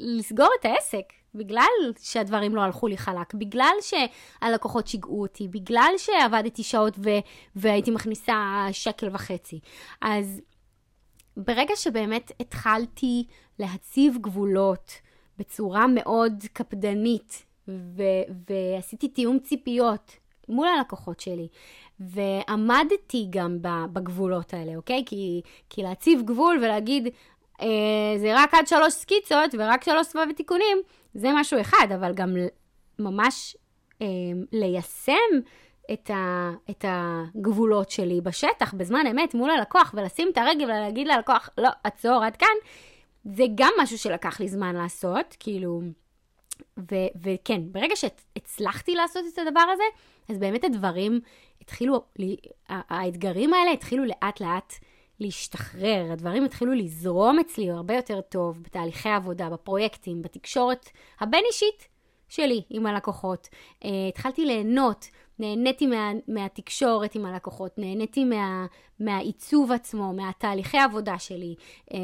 לסגור 0.00 0.48
את 0.60 0.64
העסק, 0.64 1.12
בגלל 1.34 1.92
שהדברים 1.98 2.56
לא 2.56 2.60
הלכו 2.60 2.86
לי 2.86 2.96
חלק, 2.96 3.34
בגלל 3.34 3.74
שהלקוחות 3.80 4.86
שיגעו 4.86 5.22
אותי, 5.22 5.48
בגלל 5.48 5.92
שעבדתי 5.96 6.62
שעות 6.62 6.94
ו... 6.98 7.10
והייתי 7.56 7.90
מכניסה 7.90 8.66
שקל 8.72 9.08
וחצי. 9.12 9.60
אז 10.00 10.40
ברגע 11.36 11.76
שבאמת 11.76 12.32
התחלתי 12.40 13.24
להציב 13.58 14.18
גבולות 14.20 14.92
בצורה 15.38 15.86
מאוד 15.86 16.44
קפדנית, 16.52 17.46
ו... 17.68 18.02
ועשיתי 18.48 19.08
תיאום 19.08 19.38
ציפיות, 19.38 20.16
מול 20.48 20.68
הלקוחות 20.68 21.20
שלי. 21.20 21.48
ועמדתי 22.00 23.26
גם 23.30 23.58
בגבולות 23.92 24.54
האלה, 24.54 24.76
אוקיי? 24.76 25.02
כי, 25.06 25.40
כי 25.70 25.82
להציב 25.82 26.22
גבול 26.24 26.58
ולהגיד, 26.62 27.08
אה, 27.60 28.18
זה 28.18 28.32
רק 28.34 28.54
עד 28.54 28.66
שלוש 28.66 28.92
סקיצות 28.92 29.54
ורק 29.58 29.84
שלוש 29.84 30.06
סבבי 30.06 30.32
תיקונים, 30.32 30.78
זה 31.14 31.28
משהו 31.34 31.60
אחד, 31.60 31.86
אבל 31.94 32.14
גם 32.14 32.36
ממש 32.98 33.56
אה, 34.02 34.06
ליישם 34.52 35.12
את, 35.92 36.10
ה, 36.10 36.50
את 36.70 36.84
הגבולות 36.88 37.90
שלי 37.90 38.20
בשטח, 38.20 38.74
בזמן 38.74 39.06
אמת, 39.10 39.34
מול 39.34 39.50
הלקוח, 39.50 39.94
ולשים 39.96 40.28
את 40.32 40.38
הרגל 40.38 40.64
ולהגיד 40.64 41.06
ללקוח, 41.08 41.48
לא, 41.58 41.68
עצור, 41.84 42.24
עד 42.24 42.36
כאן, 42.36 42.56
זה 43.24 43.44
גם 43.54 43.72
משהו 43.82 43.98
שלקח 43.98 44.40
לי 44.40 44.48
זמן 44.48 44.76
לעשות, 44.76 45.36
כאילו... 45.40 45.82
ו- 46.78 47.12
וכן, 47.22 47.60
ברגע 47.64 47.96
שהצלחתי 47.96 48.94
לעשות 48.94 49.24
את 49.32 49.38
הדבר 49.38 49.64
הזה, 49.72 49.82
אז 50.28 50.38
באמת 50.38 50.64
הדברים 50.64 51.20
התחילו, 51.60 52.02
האתגרים 52.68 53.54
האלה 53.54 53.70
התחילו 53.70 54.04
לאט 54.04 54.40
לאט 54.40 54.74
להשתחרר, 55.20 56.12
הדברים 56.12 56.44
התחילו 56.44 56.72
לזרום 56.72 57.38
אצלי 57.38 57.70
הרבה 57.70 57.94
יותר 57.94 58.20
טוב 58.20 58.62
בתהליכי 58.62 59.08
העבודה, 59.08 59.50
בפרויקטים, 59.50 60.22
בתקשורת 60.22 60.88
הבין-אישית 61.20 61.88
שלי 62.28 62.62
עם 62.70 62.86
הלקוחות. 62.86 63.48
Uh, 63.82 63.86
התחלתי 64.08 64.44
ליהנות, 64.44 65.06
נהניתי 65.38 65.86
מה, 65.86 66.12
מהתקשורת 66.28 67.14
עם 67.14 67.24
הלקוחות, 67.24 67.78
נהניתי 67.78 68.24
מה, 68.24 68.66
מהעיצוב 69.00 69.72
עצמו, 69.72 70.12
מהתהליכי 70.12 70.78
העבודה 70.78 71.18
שלי. 71.18 71.54
Um, 71.90 71.94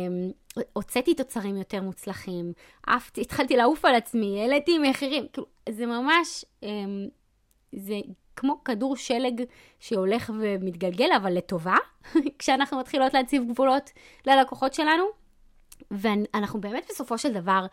הוצאתי 0.72 1.14
תוצרים 1.14 1.56
יותר 1.56 1.82
מוצלחים, 1.82 2.52
עפתי, 2.86 3.20
התחלתי 3.20 3.56
לעוף 3.56 3.84
על 3.84 3.94
עצמי, 3.94 4.40
העליתי 4.40 4.78
מחירים, 4.78 5.26
כאילו, 5.32 5.46
זה 5.70 5.86
ממש, 5.86 6.44
um, 6.62 6.66
זה 7.72 8.00
כמו 8.36 8.64
כדור 8.64 8.96
שלג 8.96 9.42
שהולך 9.80 10.32
ומתגלגל, 10.40 11.08
אבל 11.16 11.32
לטובה, 11.32 11.76
כשאנחנו 12.38 12.78
מתחילות 12.78 13.14
להציב 13.14 13.42
גבולות 13.48 13.90
ללקוחות 14.26 14.74
שלנו. 14.74 15.04
ואנחנו 15.90 16.60
באמת 16.60 16.86
בסופו 16.88 17.18
של 17.18 17.32
דבר 17.32 17.66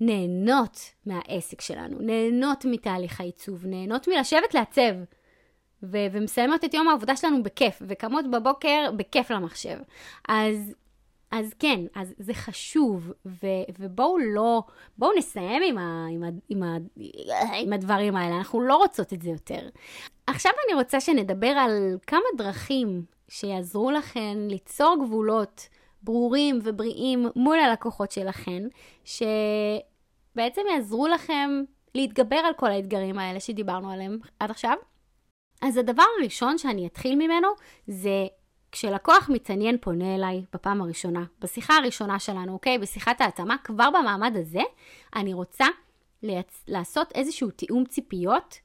נהנות 0.00 0.78
מהעסק 1.06 1.60
שלנו, 1.60 1.98
נהנות 2.00 2.64
מתהליך 2.64 3.20
העיצוב, 3.20 3.66
נהנות 3.66 4.08
מלשבת 4.08 4.54
לעצב. 4.54 4.92
ו- 5.82 6.06
ומסיימות 6.12 6.64
את 6.64 6.74
יום 6.74 6.88
העבודה 6.88 7.16
שלנו 7.16 7.42
בכיף, 7.42 7.82
וקמות 7.88 8.30
בבוקר 8.30 8.90
בכיף 8.96 9.30
למחשב. 9.30 9.78
אז 10.28 10.74
אז 11.32 11.54
כן, 11.58 11.80
אז 11.94 12.14
זה 12.18 12.34
חשוב, 12.34 13.12
ו, 13.26 13.46
ובואו 13.78 14.18
לא, 14.18 14.62
בואו 14.98 15.10
נסיים 15.18 15.62
עם, 15.66 15.78
ה, 15.78 16.06
עם, 16.10 16.22
ה, 16.22 16.28
עם, 16.48 16.62
ה, 16.62 16.76
עם 17.54 17.72
הדברים 17.72 18.16
האלה, 18.16 18.36
אנחנו 18.36 18.60
לא 18.60 18.76
רוצות 18.76 19.12
את 19.12 19.22
זה 19.22 19.30
יותר. 19.30 19.68
עכשיו 20.26 20.52
אני 20.66 20.74
רוצה 20.74 21.00
שנדבר 21.00 21.46
על 21.46 21.98
כמה 22.06 22.20
דרכים 22.36 23.04
שיעזרו 23.28 23.90
לכן 23.90 24.38
ליצור 24.48 24.96
גבולות 25.04 25.68
ברורים 26.02 26.58
ובריאים 26.62 27.26
מול 27.36 27.58
הלקוחות 27.58 28.12
שלכן, 28.12 28.62
שבעצם 29.04 30.62
יעזרו 30.74 31.08
לכם 31.08 31.50
להתגבר 31.94 32.36
על 32.36 32.54
כל 32.54 32.66
האתגרים 32.66 33.18
האלה 33.18 33.40
שדיברנו 33.40 33.90
עליהם 33.90 34.18
עד 34.40 34.50
עכשיו. 34.50 34.76
אז 35.62 35.76
הדבר 35.76 36.04
הראשון 36.20 36.58
שאני 36.58 36.86
אתחיל 36.86 37.14
ממנו 37.14 37.48
זה 37.86 38.26
כשלקוח 38.72 39.28
מתעניין 39.32 39.78
פונה 39.80 40.14
אליי 40.14 40.42
בפעם 40.52 40.82
הראשונה, 40.82 41.24
בשיחה 41.40 41.76
הראשונה 41.76 42.18
שלנו, 42.18 42.52
אוקיי? 42.52 42.78
בשיחת 42.78 43.20
ההתאמה, 43.20 43.56
כבר 43.64 43.88
במעמד 43.90 44.36
הזה, 44.36 44.62
אני 45.16 45.34
רוצה 45.34 45.64
לייצ... 46.22 46.64
לעשות 46.68 47.12
איזשהו 47.14 47.50
תיאום 47.50 47.84
ציפיות 47.84 48.58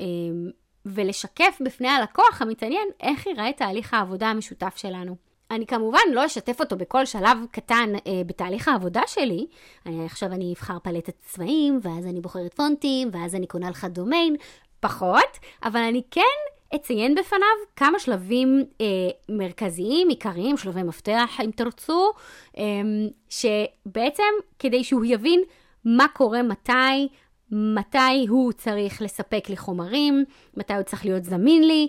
אה, 0.00 0.06
ולשקף 0.86 1.58
בפני 1.64 1.88
הלקוח 1.88 2.42
המתעניין 2.42 2.88
איך 3.00 3.26
ייראה 3.26 3.52
תהליך 3.52 3.94
העבודה 3.94 4.26
המשותף 4.26 4.76
שלנו. 4.76 5.16
אני 5.50 5.66
כמובן 5.66 6.00
לא 6.12 6.26
אשתף 6.26 6.60
אותו 6.60 6.76
בכל 6.76 7.06
שלב 7.06 7.38
קטן 7.50 7.88
אה, 8.06 8.22
בתהליך 8.26 8.68
העבודה 8.68 9.02
שלי. 9.06 9.46
אני, 9.86 10.04
עכשיו 10.06 10.32
אני 10.32 10.52
אבחר 10.52 10.78
פלטת 10.78 11.14
צבעים, 11.20 11.80
ואז 11.82 12.06
אני 12.06 12.20
בוחרת 12.20 12.54
פונטים, 12.54 13.10
ואז 13.12 13.34
אני 13.34 13.46
קונה 13.46 13.70
לך 13.70 13.84
דומיין. 13.84 14.36
פחות, 14.80 15.38
אבל 15.64 15.80
אני 15.80 16.02
כן 16.10 16.20
אציין 16.74 17.14
בפניו 17.14 17.46
כמה 17.76 17.98
שלבים 17.98 18.64
אה, 18.80 18.86
מרכזיים, 19.28 20.08
עיקריים, 20.08 20.56
שלבי 20.56 20.82
מפתח 20.82 21.30
אם 21.44 21.50
תרצו, 21.50 22.12
אה, 22.58 22.62
שבעצם 23.28 24.32
כדי 24.58 24.84
שהוא 24.84 25.04
יבין 25.04 25.42
מה 25.84 26.06
קורה 26.14 26.42
מתי, 26.42 27.08
מתי 27.50 28.26
הוא 28.28 28.52
צריך 28.52 29.02
לספק 29.02 29.44
לי 29.48 29.56
חומרים, 29.56 30.24
מתי 30.56 30.74
הוא 30.74 30.82
צריך 30.82 31.04
להיות 31.04 31.24
זמין 31.24 31.66
לי, 31.66 31.88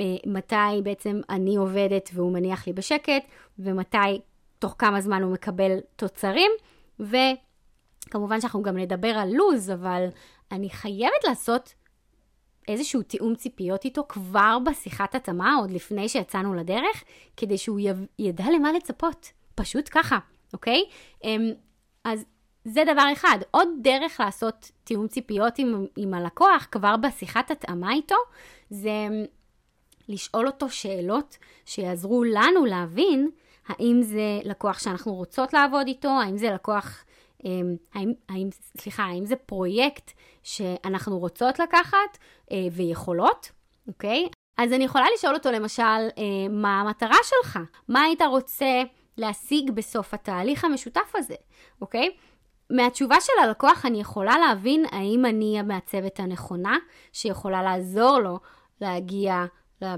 אה, 0.00 0.04
מתי 0.26 0.82
בעצם 0.82 1.20
אני 1.30 1.56
עובדת 1.56 2.10
והוא 2.12 2.32
מניח 2.32 2.66
לי 2.66 2.72
בשקט, 2.72 3.22
ומתי 3.58 4.20
תוך 4.58 4.74
כמה 4.78 5.00
זמן 5.00 5.22
הוא 5.22 5.32
מקבל 5.32 5.78
תוצרים, 5.96 6.50
וכמובן 7.00 8.40
שאנחנו 8.40 8.62
גם 8.62 8.76
נדבר 8.76 9.08
על 9.08 9.28
לו"ז, 9.28 9.70
אבל 9.70 10.06
אני 10.52 10.70
חייבת 10.70 11.24
לעשות 11.28 11.74
איזשהו 12.68 13.02
תיאום 13.02 13.34
ציפיות 13.34 13.84
איתו 13.84 14.04
כבר 14.08 14.58
בשיחת 14.64 15.14
התאמה, 15.14 15.54
עוד 15.54 15.70
לפני 15.70 16.08
שיצאנו 16.08 16.54
לדרך, 16.54 17.04
כדי 17.36 17.58
שהוא 17.58 17.80
ידע 18.18 18.44
למה 18.54 18.72
לצפות. 18.72 19.32
פשוט 19.54 19.88
ככה, 19.92 20.18
אוקיי? 20.52 20.84
אמ, 21.24 21.50
אז 22.04 22.24
זה 22.64 22.82
דבר 22.92 23.12
אחד. 23.12 23.38
עוד 23.50 23.68
דרך 23.82 24.20
לעשות 24.20 24.70
תיאום 24.84 25.08
ציפיות 25.08 25.58
עם, 25.58 25.86
עם 25.96 26.14
הלקוח 26.14 26.66
כבר 26.70 26.96
בשיחת 26.96 27.50
התאמה 27.50 27.92
איתו, 27.92 28.16
זה 28.70 28.90
אמ, 28.90 29.24
לשאול 30.08 30.46
אותו 30.46 30.70
שאלות 30.70 31.36
שיעזרו 31.64 32.24
לנו 32.24 32.64
להבין 32.64 33.30
האם 33.68 34.02
זה 34.02 34.40
לקוח 34.44 34.78
שאנחנו 34.78 35.14
רוצות 35.14 35.52
לעבוד 35.52 35.86
איתו, 35.86 36.08
האם 36.08 36.36
זה 36.36 36.50
לקוח 36.50 37.04
אמ, 37.44 37.76
האם, 37.94 38.12
האם, 38.28 38.48
סליחה, 38.78 39.02
האם 39.02 39.26
זה 39.26 39.36
פרויקט 39.36 40.10
שאנחנו 40.48 41.18
רוצות 41.18 41.58
לקחת 41.58 42.18
אה, 42.52 42.56
ויכולות, 42.72 43.50
אוקיי? 43.88 44.28
אז 44.58 44.72
אני 44.72 44.84
יכולה 44.84 45.06
לשאול 45.14 45.34
אותו 45.34 45.50
למשל, 45.50 45.82
אה, 45.82 46.48
מה 46.50 46.80
המטרה 46.80 47.16
שלך? 47.24 47.58
מה 47.88 48.02
היית 48.02 48.22
רוצה 48.22 48.82
להשיג 49.16 49.70
בסוף 49.70 50.14
התהליך 50.14 50.64
המשותף 50.64 51.12
הזה, 51.14 51.34
אוקיי? 51.80 52.10
מהתשובה 52.70 53.20
של 53.20 53.32
הלקוח 53.42 53.86
אני 53.86 54.00
יכולה 54.00 54.38
להבין 54.38 54.84
האם 54.90 55.26
אני 55.26 55.58
המעצבת 55.58 56.20
הנכונה 56.20 56.76
שיכולה 57.12 57.62
לעזור 57.62 58.18
לו 58.18 58.38
להגיע, 58.80 59.44
לה, 59.82 59.94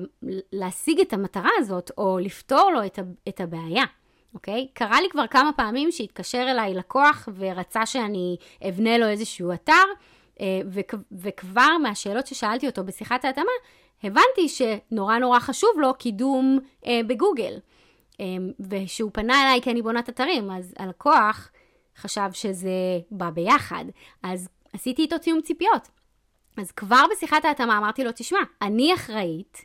להשיג 0.53 1.01
את 1.01 1.13
המטרה 1.13 1.51
הזאת 1.59 1.91
או 1.99 2.19
לפתור 2.19 2.71
לו 2.75 2.87
את, 2.87 2.99
את 3.29 3.41
הבעיה. 3.41 3.85
אוקיי? 4.35 4.69
קרה 4.75 5.01
לי 5.01 5.09
כבר 5.11 5.27
כמה 5.27 5.51
פעמים 5.53 5.91
שהתקשר 5.91 6.47
אליי 6.51 6.75
לקוח 6.75 7.29
ורצה 7.37 7.87
שאני 7.87 8.37
אבנה 8.69 8.99
לו 8.99 9.07
איזשהו 9.07 9.53
אתר, 9.53 9.85
וכבר 11.13 11.79
מהשאלות 11.83 12.27
ששאלתי 12.27 12.67
אותו 12.67 12.85
בשיחת 12.85 13.25
ההתאמה, 13.25 13.53
הבנתי 14.03 14.49
שנורא 14.49 15.19
נורא 15.19 15.39
חשוב 15.39 15.71
לו 15.77 15.95
קידום 15.95 16.59
אה, 16.87 17.01
בגוגל. 17.07 17.59
אה, 18.21 18.27
ושהוא 18.61 19.11
פנה 19.15 19.43
אליי 19.43 19.63
כי 19.63 19.71
אני 19.71 19.83
בונת 19.83 20.09
אתרים, 20.09 20.51
אז 20.51 20.75
הלקוח 20.79 21.51
חשב 21.97 22.29
שזה 22.33 22.71
בא 23.11 23.31
ביחד. 23.31 23.85
אז 24.23 24.49
עשיתי 24.73 25.03
איתו 25.03 25.19
תיאום 25.19 25.41
ציפיות. 25.41 25.89
אז 26.57 26.73
כבר 26.73 27.05
בשיחת 27.13 27.45
ההתאמה 27.45 27.79
אמרתי 27.79 28.05
לו, 28.05 28.11
תשמע, 28.15 28.39
אני 28.63 28.95
אחראית 28.95 29.59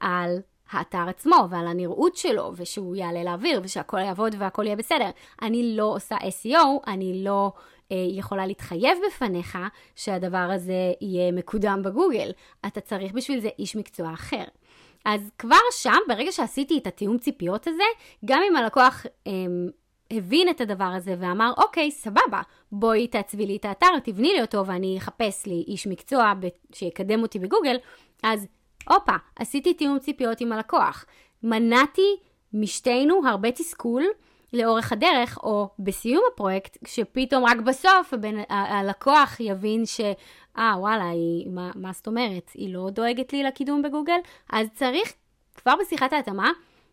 על 0.00 0.38
האתר 0.70 1.08
עצמו 1.08 1.46
ועל 1.50 1.66
הנראות 1.66 2.16
שלו, 2.16 2.52
ושהוא 2.56 2.96
יעלה 2.96 3.24
לאוויר, 3.24 3.60
ושהכול 3.64 4.00
יעבוד 4.00 4.34
והכל 4.38 4.66
יהיה 4.66 4.76
בסדר. 4.76 5.10
אני 5.42 5.76
לא 5.76 5.84
עושה 5.84 6.16
SEO, 6.16 6.86
אני 6.86 7.24
לא 7.24 7.52
אה, 7.92 7.96
יכולה 8.10 8.46
להתחייב 8.46 8.98
בפניך 9.06 9.58
שהדבר 9.96 10.48
הזה 10.54 10.92
יהיה 11.00 11.32
מקודם 11.32 11.82
בגוגל. 11.84 12.32
אתה 12.66 12.80
צריך 12.80 13.12
בשביל 13.12 13.40
זה 13.40 13.48
איש 13.58 13.76
מקצוע 13.76 14.12
אחר. 14.12 14.44
אז 15.04 15.30
כבר 15.38 15.56
שם, 15.70 15.98
ברגע 16.08 16.32
שעשיתי 16.32 16.78
את 16.78 16.86
התיאום 16.86 17.18
ציפיות 17.18 17.66
הזה, 17.66 17.82
גם 18.24 18.42
אם 18.50 18.56
הלקוח 18.56 19.06
אה, 19.26 19.32
הבין 20.10 20.48
את 20.48 20.60
הדבר 20.60 20.84
הזה 20.96 21.14
ואמר, 21.18 21.52
אוקיי, 21.56 21.90
סבבה, 21.90 22.40
בואי 22.72 23.08
תעצבי 23.08 23.46
לי 23.46 23.56
את 23.56 23.64
האתר, 23.64 23.98
תבני 24.04 24.32
לי 24.32 24.42
אותו 24.42 24.66
ואני 24.66 24.98
אחפש 24.98 25.46
לי 25.46 25.64
איש 25.68 25.86
מקצוע 25.86 26.32
שיקדם 26.72 27.22
אותי 27.22 27.38
בגוגל, 27.38 27.76
אז 28.22 28.46
הופה, 28.88 29.16
עשיתי 29.36 29.74
תיאום 29.74 29.98
ציפיות 29.98 30.40
עם 30.40 30.52
הלקוח. 30.52 31.04
מנעתי 31.42 32.16
משתינו 32.52 33.26
הרבה 33.26 33.52
תסכול 33.52 34.04
לאורך 34.52 34.92
הדרך, 34.92 35.38
או 35.42 35.68
בסיום 35.78 36.22
הפרויקט, 36.32 36.78
כשפתאום 36.84 37.44
רק 37.44 37.56
בסוף 37.56 38.14
הבן, 38.14 38.34
הלקוח 38.48 39.40
יבין 39.40 39.86
ש... 39.86 40.00
אה, 40.58 40.74
וואלה, 40.78 41.08
היא, 41.08 41.48
מה, 41.50 41.70
מה 41.74 41.92
זאת 41.92 42.06
אומרת? 42.06 42.50
היא 42.54 42.74
לא 42.74 42.90
דואגת 42.90 43.32
לי 43.32 43.42
לקידום 43.42 43.82
בגוגל? 43.82 44.18
אז 44.52 44.66
צריך 44.74 45.12
כבר 45.54 45.74
בשיחת 45.80 46.12
ההתאמה 46.12 46.50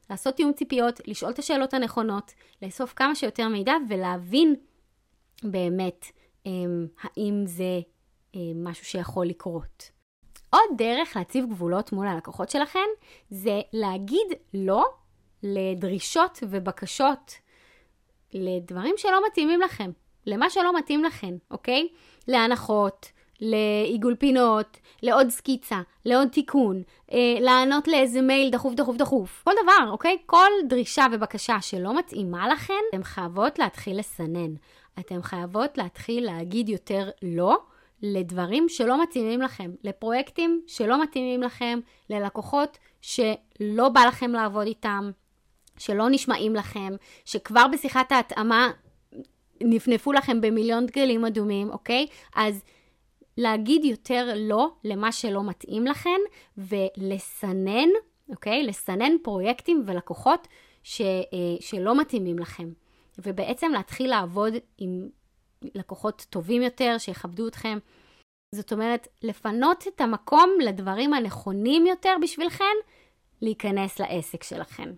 לעשות 0.10 0.36
תיאום 0.36 0.54
ציפיות, 0.54 1.02
לשאול 1.08 1.32
את 1.32 1.40
השאלות 1.40 1.74
הנכונות, 1.74 2.34
לאסוף 2.62 2.94
כמה 2.96 3.16
שיותר 3.16 3.48
מידע 3.48 3.74
ולהבין 3.90 4.56
באמת 5.44 6.06
אמ, 6.46 6.88
האם 7.02 7.44
זה 7.46 7.80
אמ, 8.36 8.64
משהו 8.64 8.86
שיכול 8.86 9.26
לקרות. 9.26 9.97
עוד 10.50 10.78
דרך 10.78 11.16
להציב 11.16 11.46
גבולות 11.50 11.92
מול 11.92 12.08
הלקוחות 12.08 12.50
שלכם 12.50 12.80
זה 13.30 13.62
להגיד 13.74 14.28
לא 14.54 14.86
לדרישות 15.44 16.40
ובקשות 16.42 17.34
לדברים 18.34 18.94
שלא 18.98 19.22
מתאימים 19.28 19.62
לכם, 19.62 19.92
למה 20.26 20.50
שלא 20.50 20.78
מתאים 20.78 21.04
לכם, 21.04 21.38
אוקיי? 21.52 21.88
להנחות, 22.28 23.12
לעיגול 23.42 24.16
פינות, 24.16 24.78
לעוד 25.04 25.30
סקיצה, 25.30 25.82
לעוד 26.06 26.28
תיקון, 26.28 26.82
אה, 27.12 27.38
לענות 27.40 27.88
לאיזה 27.88 28.22
מייל 28.22 28.50
דחוף 28.50 28.74
דחוף 28.74 28.98
דחוף, 28.98 29.42
כל 29.44 29.52
דבר, 29.64 29.92
אוקיי? 29.92 30.18
כל 30.26 30.50
דרישה 30.70 31.06
ובקשה 31.12 31.62
שלא 31.62 31.98
מתאימה 31.98 32.48
לכם, 32.48 32.74
אתן 32.90 33.04
חייבות 33.04 33.60
להתחיל 33.60 34.00
לסנן. 34.00 34.54
אתן 35.00 35.22
חייבות 35.22 35.78
להתחיל 35.78 36.26
להגיד 36.26 36.70
יותר 36.70 37.10
לא 37.22 37.58
לדברים 38.02 38.70
שלא 38.70 39.04
מתאימים 39.04 39.42
לכם, 39.42 39.72
לפרויקטים 39.84 40.62
שלא 40.68 41.04
מתאימים 41.04 41.44
לכם, 41.44 41.80
ללקוחות 42.10 42.78
שלא 43.02 43.90
בא 43.90 44.06
לכם 44.06 44.32
לעבוד 44.32 44.68
איתם, 44.68 45.12
שלא 45.78 46.10
נשמעים 46.10 46.56
לכם, 46.56 46.94
שכבר 47.26 47.66
בשיחת 47.74 48.12
ההתאמה 48.12 48.72
נפנפו 49.62 50.14
לכם 50.14 50.42
במיליון 50.42 50.86
דגלים 50.86 51.26
אדומים, 51.26 51.70
אוקיי? 51.70 52.08
אז 52.36 52.64
להגיד 53.38 53.86
יותר 53.86 54.34
לא 54.36 54.70
למה 54.84 55.12
שלא 55.12 55.44
מתאים 55.44 55.86
לכם 55.86 56.20
ולסנן, 56.58 57.90
אוקיי? 58.30 58.64
לסנן 58.64 59.12
פרויקטים 59.24 59.84
ולקוחות 59.86 60.48
ש, 60.84 61.02
אה, 61.02 61.16
שלא 61.60 62.00
מתאימים 62.00 62.40
לכם. 62.40 62.70
ובעצם 63.26 63.72
להתחיל 63.74 64.10
לעבוד 64.10 64.54
עם 64.78 65.10
לקוחות 65.76 66.26
טובים 66.30 66.62
יותר, 66.62 66.96
שיכבדו 66.98 67.48
אתכם. 67.48 67.78
זאת 68.56 68.74
אומרת, 68.74 69.08
לפנות 69.24 69.88
את 69.88 70.02
המקום 70.02 70.50
לדברים 70.64 71.14
הנכונים 71.14 71.88
יותר 71.88 72.16
בשבילכם, 72.22 72.76
להיכנס 73.42 74.00
לעסק 74.00 74.44
שלכם. 74.44 74.92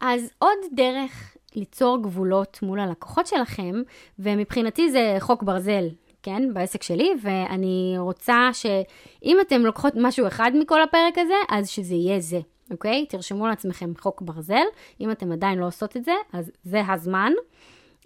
אז 0.00 0.30
עוד 0.38 0.58
דרך 0.72 1.36
ליצור 1.54 2.02
גבולות 2.02 2.58
מול 2.62 2.80
הלקוחות 2.80 3.26
שלכם, 3.26 3.82
ומבחינתי 4.18 4.90
זה 4.90 5.16
חוק 5.20 5.42
ברזל, 5.42 5.88
כן, 6.22 6.54
בעסק 6.54 6.82
שלי, 6.82 7.10
ואני 7.22 7.94
רוצה 7.98 8.48
שאם 8.52 9.38
אתם 9.40 9.60
לוקחות 9.60 9.92
משהו 9.96 10.26
אחד 10.26 10.50
מכל 10.54 10.82
הפרק 10.82 11.18
הזה, 11.18 11.34
אז 11.50 11.68
שזה 11.68 11.94
יהיה 11.94 12.20
זה, 12.20 12.40
אוקיי? 12.70 13.06
תרשמו 13.08 13.46
לעצמכם 13.46 13.92
חוק 14.00 14.22
ברזל, 14.22 14.64
אם 15.00 15.10
אתם 15.10 15.32
עדיין 15.32 15.58
לא 15.58 15.66
עושות 15.66 15.96
את 15.96 16.04
זה, 16.04 16.14
אז 16.32 16.50
זה 16.64 16.82
הזמן. 16.88 17.32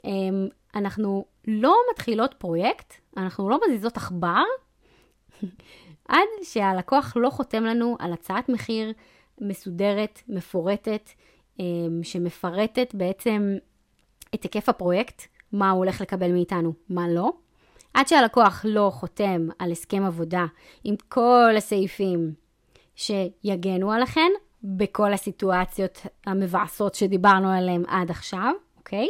אמ, 0.09 0.49
אנחנו 0.75 1.25
לא 1.47 1.77
מתחילות 1.92 2.35
פרויקט, 2.38 2.94
אנחנו 3.16 3.51
לא 3.51 3.61
מזיזות 3.68 3.97
עכבר, 3.97 4.42
עד 6.09 6.29
שהלקוח 6.42 7.16
לא 7.16 7.31
חותם 7.31 7.64
לנו 7.64 7.97
על 7.99 8.12
הצעת 8.12 8.49
מחיר 8.49 8.92
מסודרת, 9.40 10.23
מפורטת, 10.29 11.11
אמ, 11.61 12.01
שמפרטת 12.03 12.94
בעצם 12.94 13.57
את 14.35 14.42
היקף 14.42 14.68
הפרויקט, 14.68 15.23
מה 15.53 15.71
הוא 15.71 15.79
הולך 15.79 16.01
לקבל 16.01 16.33
מאיתנו, 16.33 16.73
מה 16.88 17.09
לא. 17.09 17.33
עד 17.94 18.09
שהלקוח 18.09 18.64
לא 18.68 18.90
חותם 18.94 19.49
על 19.59 19.73
הסכם 19.73 20.05
עבודה 20.05 20.47
עם 20.85 20.94
כל 21.09 21.55
הסעיפים 21.57 22.33
שיגנו 22.94 23.92
עליכם 23.92 24.31
בכל 24.62 25.12
הסיטואציות 25.12 26.07
המבאסות 26.27 26.94
שדיברנו 26.94 27.51
עליהן 27.51 27.83
עד 27.88 28.11
עכשיו, 28.11 28.53
אוקיי? 28.77 29.09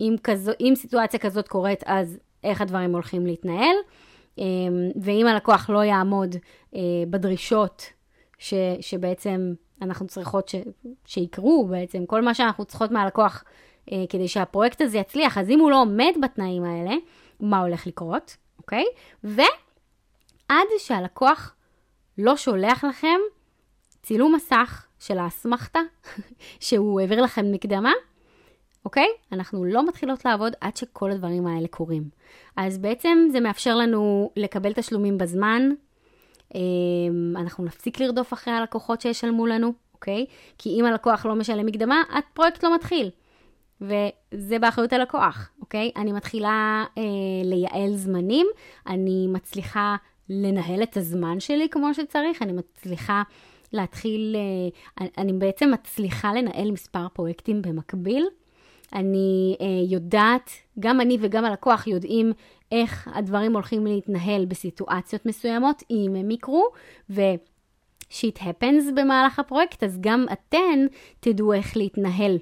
אם, 0.00 0.16
כזו, 0.24 0.52
אם 0.60 0.72
סיטואציה 0.76 1.20
כזאת 1.20 1.48
קורית, 1.48 1.82
אז 1.86 2.18
איך 2.44 2.60
הדברים 2.60 2.92
הולכים 2.92 3.26
להתנהל, 3.26 3.76
אמ, 4.38 4.44
ואם 5.02 5.26
הלקוח 5.26 5.70
לא 5.70 5.84
יעמוד 5.84 6.36
אה, 6.74 6.80
בדרישות 7.10 7.86
ש, 8.38 8.54
שבעצם 8.80 9.54
אנחנו 9.82 10.06
צריכות 10.06 10.48
ש, 10.48 10.54
שיקרו, 11.06 11.66
בעצם 11.70 12.06
כל 12.06 12.22
מה 12.22 12.34
שאנחנו 12.34 12.64
צריכות 12.64 12.90
מהלקוח 12.90 13.44
אה, 13.92 14.04
כדי 14.08 14.28
שהפרויקט 14.28 14.80
הזה 14.80 14.98
יצליח, 14.98 15.38
אז 15.38 15.50
אם 15.50 15.60
הוא 15.60 15.70
לא 15.70 15.80
עומד 15.80 16.12
בתנאים 16.22 16.64
האלה, 16.64 16.94
מה 17.40 17.60
הולך 17.60 17.86
לקרות, 17.86 18.36
אוקיי? 18.58 18.84
ועד 19.24 20.66
שהלקוח 20.78 21.54
לא 22.18 22.36
שולח 22.36 22.84
לכם 22.84 23.18
צילום 24.02 24.34
מסך 24.34 24.86
של 24.98 25.18
האסמכתה 25.18 25.80
שהוא 26.60 27.00
העביר 27.00 27.22
לכם 27.22 27.52
מקדמה, 27.52 27.92
אוקיי? 28.84 29.08
אנחנו 29.32 29.64
לא 29.64 29.88
מתחילות 29.88 30.24
לעבוד 30.24 30.52
עד 30.60 30.76
שכל 30.76 31.10
הדברים 31.10 31.46
האלה 31.46 31.68
קורים. 31.68 32.02
אז 32.56 32.78
בעצם 32.78 33.28
זה 33.32 33.40
מאפשר 33.40 33.76
לנו 33.76 34.30
לקבל 34.36 34.72
תשלומים 34.72 35.18
בזמן, 35.18 35.70
אמ, 36.54 37.34
אנחנו 37.36 37.64
נפסיק 37.64 38.00
לרדוף 38.00 38.32
אחרי 38.32 38.54
הלקוחות 38.54 39.00
שישלמו 39.00 39.46
לנו, 39.46 39.72
אוקיי? 39.94 40.26
כי 40.58 40.80
אם 40.80 40.84
הלקוח 40.84 41.26
לא 41.26 41.34
משלם 41.34 41.66
מקדמה, 41.66 42.02
הפרויקט 42.10 42.64
לא 42.64 42.74
מתחיל. 42.74 43.10
וזה 43.80 44.58
באחריות 44.58 44.92
הלקוח, 44.92 45.50
אוקיי? 45.60 45.90
אני 45.96 46.12
מתחילה 46.12 46.84
אה, 46.98 47.02
לייעל 47.44 47.96
זמנים, 47.96 48.46
אני 48.86 49.26
מצליחה 49.28 49.96
לנהל 50.28 50.82
את 50.82 50.96
הזמן 50.96 51.40
שלי 51.40 51.68
כמו 51.68 51.94
שצריך, 51.94 52.42
אני 52.42 52.52
מצליחה 52.52 53.22
להתחיל, 53.72 54.36
אה, 55.00 55.06
אני 55.18 55.32
בעצם 55.32 55.70
מצליחה 55.70 56.32
לנהל 56.32 56.70
מספר 56.70 57.08
פרויקטים 57.08 57.62
במקביל. 57.62 58.26
אני 58.94 59.56
אה, 59.60 59.66
יודעת, 59.88 60.50
גם 60.78 61.00
אני 61.00 61.18
וגם 61.20 61.44
הלקוח 61.44 61.86
יודעים 61.86 62.32
איך 62.72 63.08
הדברים 63.14 63.54
הולכים 63.54 63.86
להתנהל 63.86 64.44
בסיטואציות 64.44 65.26
מסוימות, 65.26 65.82
אם 65.90 66.14
הם 66.16 66.30
יקרו, 66.30 66.64
ו... 67.10 67.20
שיט 68.10 68.38
happens 68.38 68.92
במהלך 68.96 69.38
הפרויקט, 69.38 69.84
אז 69.84 69.98
גם 70.00 70.26
אתן 70.32 70.86
תדעו 71.20 71.52
איך 71.52 71.76
להתנהל 71.76 72.38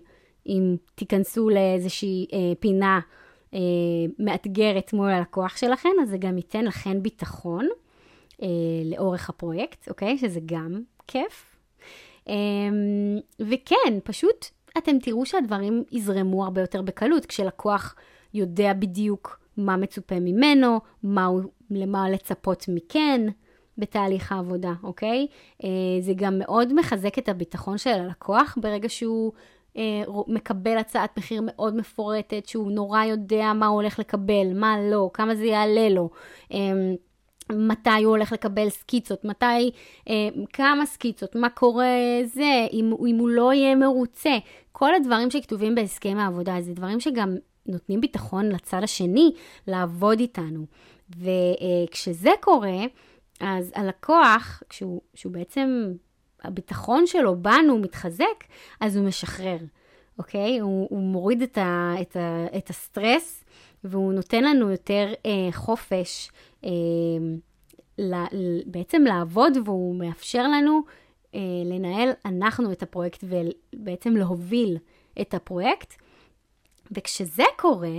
אם 0.46 0.76
תיכנסו 0.94 1.48
לאיזושהי 1.48 2.26
אה, 2.32 2.38
פינה 2.60 3.00
אה, 3.54 3.60
מאתגרת 4.18 4.92
מול 4.92 5.10
הלקוח 5.10 5.56
שלכם, 5.56 5.88
אז 6.02 6.08
זה 6.08 6.18
גם 6.18 6.36
ייתן 6.36 6.64
לכן 6.64 7.02
ביטחון 7.02 7.68
אה, 8.42 8.48
לאורך 8.84 9.30
הפרויקט, 9.30 9.88
אוקיי? 9.88 10.18
שזה 10.18 10.40
גם 10.46 10.82
כיף. 11.06 11.56
אה, 12.28 12.34
וכן, 13.40 13.98
פשוט 14.04 14.46
אתם 14.78 14.98
תראו 14.98 15.26
שהדברים 15.26 15.84
יזרמו 15.92 16.44
הרבה 16.44 16.60
יותר 16.60 16.82
בקלות, 16.82 17.26
כשלקוח 17.26 17.94
יודע 18.34 18.72
בדיוק 18.72 19.40
מה 19.56 19.76
מצופה 19.76 20.20
ממנו, 20.20 20.80
מה 21.02 21.26
הוא, 21.26 21.42
למה 21.70 22.10
לצפות 22.10 22.64
מכן 22.68 23.20
בתהליך 23.78 24.32
העבודה, 24.32 24.72
אוקיי? 24.82 25.26
אה, 25.64 25.68
זה 26.00 26.12
גם 26.16 26.38
מאוד 26.38 26.74
מחזק 26.74 27.18
את 27.18 27.28
הביטחון 27.28 27.78
של 27.78 27.90
הלקוח 27.90 28.58
ברגע 28.60 28.88
שהוא 28.88 29.32
אה, 29.76 30.02
מקבל 30.26 30.78
הצעת 30.78 31.18
מחיר 31.18 31.42
מאוד 31.44 31.76
מפורטת, 31.76 32.46
שהוא 32.46 32.72
נורא 32.72 33.04
יודע 33.04 33.52
מה 33.52 33.66
הוא 33.66 33.74
הולך 33.74 33.98
לקבל, 33.98 34.52
מה 34.54 34.76
לא, 34.90 35.10
כמה 35.14 35.34
זה 35.34 35.44
יעלה 35.44 35.88
לו. 35.88 36.10
אה, 37.50 37.56
מתי 37.56 37.90
הוא 37.90 38.10
הולך 38.10 38.32
לקבל 38.32 38.68
סקיצות, 38.68 39.24
מתי, 39.24 39.70
אה, 40.08 40.28
כמה 40.52 40.86
סקיצות, 40.86 41.36
מה 41.36 41.48
קורה 41.48 41.86
זה, 42.24 42.66
אם, 42.72 42.92
אם 43.06 43.16
הוא 43.18 43.28
לא 43.28 43.52
יהיה 43.52 43.74
מרוצה. 43.74 44.38
כל 44.72 44.94
הדברים 44.94 45.30
שכתובים 45.30 45.74
בהסכם 45.74 46.16
העבודה, 46.18 46.56
זה 46.60 46.74
דברים 46.74 47.00
שגם 47.00 47.36
נותנים 47.66 48.00
ביטחון 48.00 48.48
לצד 48.48 48.82
השני 48.82 49.32
לעבוד 49.66 50.20
איתנו. 50.20 50.66
וכשזה 51.10 52.30
קורה, 52.40 52.84
אז 53.40 53.72
הלקוח, 53.74 54.62
כשהוא, 54.68 55.00
כשהוא 55.12 55.32
בעצם, 55.32 55.92
הביטחון 56.42 57.06
שלו 57.06 57.42
בנו 57.42 57.78
מתחזק, 57.78 58.44
אז 58.80 58.96
הוא 58.96 59.06
משחרר, 59.06 59.58
אוקיי? 60.18 60.58
הוא, 60.58 60.86
הוא 60.90 61.00
מוריד 61.00 61.42
את, 61.42 61.58
ה, 61.58 61.94
את, 62.00 62.16
ה, 62.16 62.46
את 62.56 62.70
הסטרס, 62.70 63.44
והוא 63.84 64.12
נותן 64.12 64.44
לנו 64.44 64.70
יותר 64.70 65.12
אה, 65.26 65.52
חופש 65.52 66.28
אה, 66.28 66.32
בעצם 68.66 69.02
לעבוד, 69.02 69.52
והוא 69.64 69.94
מאפשר 69.96 70.42
לנו 70.42 70.80
אה, 71.34 71.40
לנהל 71.64 72.10
אנחנו 72.24 72.72
את 72.72 72.82
הפרויקט 72.82 73.24
ובעצם 73.24 74.16
להוביל 74.16 74.78
את 75.20 75.34
הפרויקט. 75.34 75.94
וכשזה 76.92 77.42
קורה, 77.58 77.98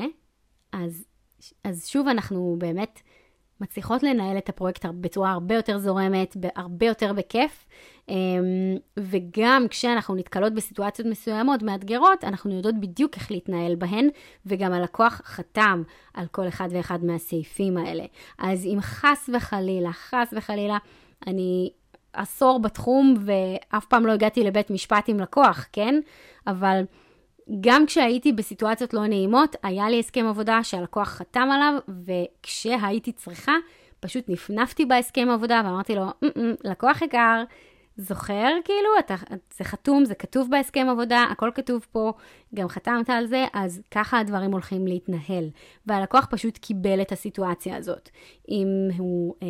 אז, 0.71 1.05
אז 1.63 1.87
שוב 1.87 2.07
אנחנו 2.07 2.55
באמת 2.59 2.99
מצליחות 3.61 4.03
לנהל 4.03 4.37
את 4.37 4.49
הפרויקט 4.49 4.85
בצורה 5.01 5.31
הרבה 5.31 5.55
יותר 5.55 5.77
זורמת, 5.77 6.37
הרבה 6.55 6.85
יותר 6.85 7.13
בכיף, 7.13 7.65
וגם 8.97 9.65
כשאנחנו 9.69 10.15
נתקלות 10.15 10.53
בסיטואציות 10.53 11.07
מסוימות, 11.07 11.63
מאתגרות, 11.63 12.23
אנחנו 12.23 12.55
יודעות 12.55 12.75
בדיוק 12.79 13.15
איך 13.15 13.31
להתנהל 13.31 13.75
בהן, 13.75 14.09
וגם 14.45 14.73
הלקוח 14.73 15.21
חתם 15.25 15.83
על 16.13 16.25
כל 16.31 16.47
אחד 16.47 16.69
ואחד 16.71 17.03
מהסעיפים 17.03 17.77
האלה. 17.77 18.03
אז 18.37 18.65
אם 18.65 18.77
חס 18.81 19.29
וחלילה, 19.33 19.93
חס 19.93 20.33
וחלילה, 20.37 20.77
אני 21.27 21.69
עשור 22.13 22.59
בתחום 22.61 23.15
ואף 23.25 23.85
פעם 23.85 24.05
לא 24.05 24.11
הגעתי 24.11 24.43
לבית 24.43 24.69
משפט 24.69 25.09
עם 25.09 25.19
לקוח, 25.19 25.67
כן? 25.73 25.99
אבל... 26.47 26.83
גם 27.61 27.85
כשהייתי 27.85 28.31
בסיטואציות 28.31 28.93
לא 28.93 29.07
נעימות, 29.07 29.55
היה 29.63 29.89
לי 29.89 29.99
הסכם 29.99 30.25
עבודה 30.25 30.59
שהלקוח 30.63 31.07
חתם 31.07 31.47
עליו, 31.51 31.73
וכשהייתי 32.05 33.11
צריכה, 33.11 33.53
פשוט 33.99 34.29
נפנפתי 34.29 34.85
בהסכם 34.85 35.29
עבודה 35.29 35.61
ואמרתי 35.65 35.95
לו, 35.95 36.05
לקוח 36.63 37.01
יקר, 37.01 37.43
זוכר, 37.99 38.47
כאילו, 38.65 38.89
אתה, 38.99 39.15
זה 39.57 39.63
חתום, 39.63 40.05
זה 40.05 40.15
כתוב 40.15 40.47
בהסכם 40.51 40.87
עבודה, 40.89 41.25
הכל 41.31 41.49
כתוב 41.55 41.85
פה, 41.91 42.13
גם 42.55 42.67
חתמת 42.67 43.09
על 43.09 43.27
זה, 43.27 43.45
אז 43.53 43.81
ככה 43.91 44.19
הדברים 44.19 44.51
הולכים 44.51 44.87
להתנהל. 44.87 45.49
והלקוח 45.85 46.27
פשוט 46.31 46.57
קיבל 46.57 47.01
את 47.01 47.11
הסיטואציה 47.11 47.77
הזאת. 47.77 48.09
אם 48.49 48.67
הוא 48.97 49.35
אה, 49.43 49.47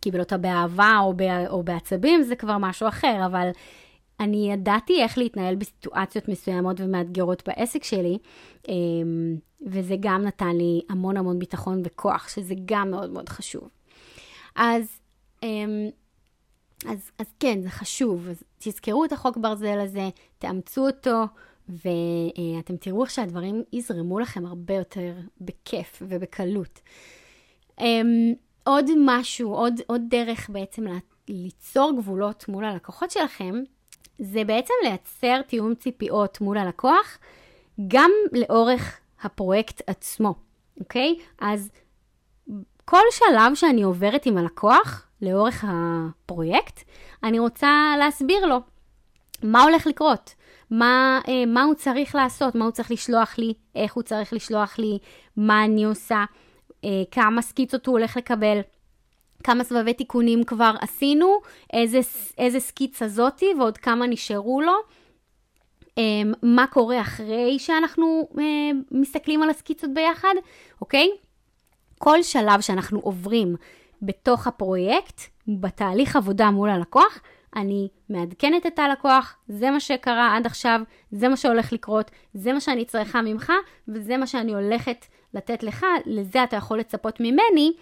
קיבל 0.00 0.20
אותה 0.20 0.36
באהבה 0.38 0.98
או, 1.00 1.14
בע, 1.14 1.48
או 1.48 1.62
בעצבים, 1.62 2.22
זה 2.22 2.36
כבר 2.36 2.58
משהו 2.58 2.88
אחר, 2.88 3.26
אבל 3.26 3.48
אני 4.20 4.52
ידעתי 4.52 5.02
איך 5.02 5.18
להתנהל 5.18 5.54
בסיטואציות 5.54 6.28
מסוימות 6.28 6.80
ומאתגרות 6.80 7.42
בעסק 7.48 7.84
שלי, 7.84 8.18
אמ, 8.68 9.36
וזה 9.66 9.96
גם 10.00 10.22
נתן 10.22 10.56
לי 10.56 10.80
המון 10.88 11.16
המון 11.16 11.38
ביטחון 11.38 11.82
וכוח, 11.84 12.28
שזה 12.28 12.54
גם 12.64 12.90
מאוד 12.90 13.10
מאוד 13.10 13.28
חשוב. 13.28 13.68
אז, 14.56 15.00
אמ, 15.42 15.88
אז, 16.84 17.10
אז 17.18 17.26
כן, 17.40 17.60
זה 17.62 17.70
חשוב. 17.70 18.28
אז 18.28 18.42
תזכרו 18.58 19.04
את 19.04 19.12
החוק 19.12 19.36
ברזל 19.36 19.80
הזה, 19.80 20.08
תאמצו 20.38 20.86
אותו, 20.86 21.24
ואתם 21.68 22.76
תראו 22.80 23.02
איך 23.02 23.10
שהדברים 23.10 23.62
יזרמו 23.72 24.18
לכם 24.18 24.46
הרבה 24.46 24.74
יותר 24.74 25.12
בכיף 25.40 26.02
ובקלות. 26.08 26.80
אמ, 27.80 28.34
עוד 28.64 28.84
משהו, 29.04 29.54
עוד, 29.54 29.74
עוד 29.86 30.02
דרך 30.08 30.50
בעצם 30.50 30.84
ליצור 31.28 31.92
גבולות 31.96 32.48
מול 32.48 32.64
הלקוחות 32.64 33.10
שלכם, 33.10 33.54
זה 34.18 34.44
בעצם 34.44 34.74
לייצר 34.82 35.42
תיאום 35.42 35.74
ציפיות 35.74 36.40
מול 36.40 36.58
הלקוח, 36.58 37.18
גם 37.88 38.10
לאורך 38.32 39.00
הפרויקט 39.22 39.82
עצמו, 39.86 40.34
אוקיי? 40.80 41.16
אז 41.40 41.70
כל 42.90 43.02
שלב 43.10 43.54
שאני 43.54 43.82
עוברת 43.82 44.26
עם 44.26 44.38
הלקוח 44.38 45.06
לאורך 45.22 45.64
הפרויקט, 45.68 46.80
אני 47.22 47.38
רוצה 47.38 47.94
להסביר 47.98 48.46
לו 48.46 48.60
מה 49.42 49.62
הולך 49.62 49.86
לקרות, 49.86 50.34
מה, 50.70 51.20
אה, 51.28 51.46
מה 51.46 51.62
הוא 51.62 51.74
צריך 51.74 52.14
לעשות, 52.14 52.54
מה 52.54 52.64
הוא 52.64 52.72
צריך 52.72 52.90
לשלוח 52.90 53.38
לי, 53.38 53.54
איך 53.74 53.94
הוא 53.94 54.02
צריך 54.02 54.32
לשלוח 54.32 54.78
לי, 54.78 54.98
מה 55.36 55.64
אני 55.64 55.84
עושה, 55.84 56.24
אה, 56.84 57.02
כמה 57.10 57.42
סקיצות 57.42 57.86
הוא 57.86 57.98
הולך 57.98 58.16
לקבל. 58.16 58.60
כמה 59.44 59.64
סבבי 59.64 59.94
תיקונים 59.94 60.44
כבר 60.44 60.74
עשינו, 60.80 61.38
איזה, 61.72 62.00
איזה 62.38 62.60
סקיצה 62.60 63.08
זאתי 63.08 63.46
ועוד 63.58 63.78
כמה 63.78 64.06
נשארו 64.06 64.60
לו. 64.60 64.76
אמ, 65.98 66.32
מה 66.42 66.66
קורה 66.66 67.00
אחרי 67.00 67.58
שאנחנו 67.58 68.28
אה, 68.38 68.44
מסתכלים 68.90 69.42
על 69.42 69.50
הסקיצות 69.50 69.90
ביחד, 69.94 70.34
אוקיי? 70.80 71.10
כל 71.98 72.22
שלב 72.22 72.60
שאנחנו 72.60 72.98
עוברים 72.98 73.56
בתוך 74.02 74.46
הפרויקט, 74.46 75.20
בתהליך 75.48 76.16
עבודה 76.16 76.50
מול 76.50 76.70
הלקוח, 76.70 77.20
אני 77.56 77.88
מעדכנת 78.08 78.66
את 78.66 78.78
הלקוח, 78.78 79.36
זה 79.48 79.70
מה 79.70 79.80
שקרה 79.80 80.36
עד 80.36 80.46
עכשיו, 80.46 80.80
זה 81.10 81.28
מה 81.28 81.36
שהולך 81.36 81.72
לקרות, 81.72 82.10
זה 82.34 82.52
מה 82.52 82.60
שאני 82.60 82.84
צריכה 82.84 83.22
ממך, 83.22 83.52
וזה 83.88 84.16
מה 84.16 84.26
שאני 84.26 84.54
הולכת 84.54 85.06
לתת 85.34 85.62
לך, 85.62 85.86
לזה 86.06 86.44
אתה 86.44 86.56
יכול 86.56 86.78
לצפות 86.78 87.20
ממני, 87.20 87.72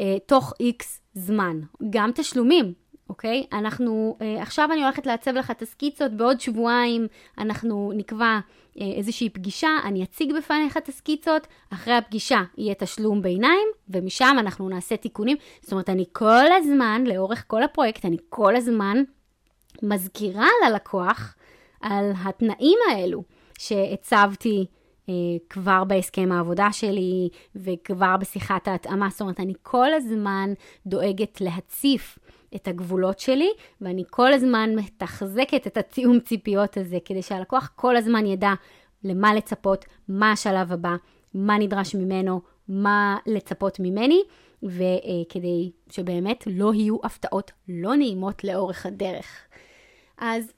אה, 0.00 0.16
תוך 0.26 0.52
איקס 0.60 1.00
זמן. 1.14 1.60
גם 1.90 2.10
תשלומים, 2.14 2.72
אוקיי? 3.10 3.46
אנחנו, 3.52 4.16
אה, 4.20 4.42
עכשיו 4.42 4.68
אני 4.72 4.82
הולכת 4.84 5.06
לעצב 5.06 5.30
לך 5.30 5.50
את 5.50 5.62
הסקיצות, 5.62 6.12
בעוד 6.12 6.40
שבועיים 6.40 7.06
אנחנו 7.38 7.92
נקבע 7.96 8.38
אה, 8.80 8.92
איזושהי 8.96 9.28
פגישה, 9.28 9.68
אני 9.84 10.04
אציג 10.04 10.32
בפניך 10.36 10.76
את 10.76 10.88
הסקיצות, 10.88 11.46
אחרי 11.70 11.94
הפגישה 11.94 12.40
יהיה 12.58 12.74
תשלום 12.74 13.22
ביניים, 13.22 13.68
ומשם 13.88 14.36
אנחנו 14.38 14.68
נעשה 14.68 14.96
תיקונים. 14.96 15.36
זאת 15.62 15.72
אומרת, 15.72 15.90
אני 15.90 16.04
כל 16.12 16.52
הזמן, 16.58 17.04
לאורך 17.06 17.44
כל 17.46 17.62
הפרויקט, 17.62 18.04
אני 18.04 18.16
כל 18.28 18.56
הזמן 18.56 19.02
מזכירה 19.82 20.48
ללקוח 20.66 21.34
על 21.80 22.12
התנאים 22.24 22.78
האלו 22.90 23.22
שהצבתי. 23.58 24.66
אה, 25.08 25.14
כבר 25.48 25.84
בהסכם 25.84 26.32
העבודה 26.32 26.68
שלי 26.72 27.28
וכבר 27.56 28.16
בשיחת 28.16 28.68
ההתאמה. 28.68 29.08
זאת 29.10 29.20
אומרת, 29.20 29.40
אני 29.40 29.54
כל 29.62 29.94
הזמן 29.94 30.52
דואגת 30.86 31.40
להציף 31.40 32.18
את 32.54 32.68
הגבולות 32.68 33.18
שלי, 33.18 33.50
ואני 33.80 34.04
כל 34.10 34.32
הזמן 34.32 34.70
מתחזקת 34.76 35.66
את 35.66 35.76
התיאום 35.76 36.20
ציפיות 36.20 36.76
הזה, 36.76 36.98
כדי 37.04 37.22
שהלקוח 37.22 37.72
כל 37.76 37.96
הזמן 37.96 38.26
ידע 38.26 38.52
למה 39.04 39.34
לצפות, 39.34 39.84
מה 40.08 40.32
השלב 40.32 40.72
הבא, 40.72 40.96
מה 41.34 41.58
נדרש 41.58 41.94
ממנו, 41.94 42.40
מה 42.68 43.16
לצפות 43.26 43.80
ממני, 43.80 44.22
וכדי 44.62 45.70
שבאמת 45.90 46.44
לא 46.46 46.74
יהיו 46.74 46.96
הפתעות 47.04 47.50
לא 47.68 47.96
נעימות 47.96 48.44
לאורך 48.44 48.86
הדרך. 48.86 49.46
אז 50.18 50.52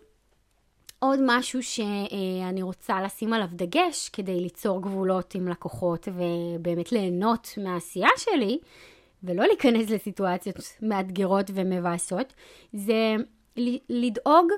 עוד 0.98 1.18
משהו 1.26 1.62
שאני 1.62 2.62
רוצה 2.62 3.02
לשים 3.02 3.32
עליו 3.32 3.48
דגש 3.52 4.08
כדי 4.08 4.40
ליצור 4.40 4.82
גבולות 4.82 5.34
עם 5.34 5.48
לקוחות 5.48 6.08
ובאמת 6.08 6.92
ליהנות 6.92 7.48
מהעשייה 7.64 8.08
שלי, 8.16 8.58
ולא 9.24 9.44
להיכנס 9.46 9.90
לסיטואציות 9.90 10.56
מאתגרות 10.82 11.50
ומבאסות, 11.54 12.32
זה 12.72 13.14
לדאוג 13.88 14.48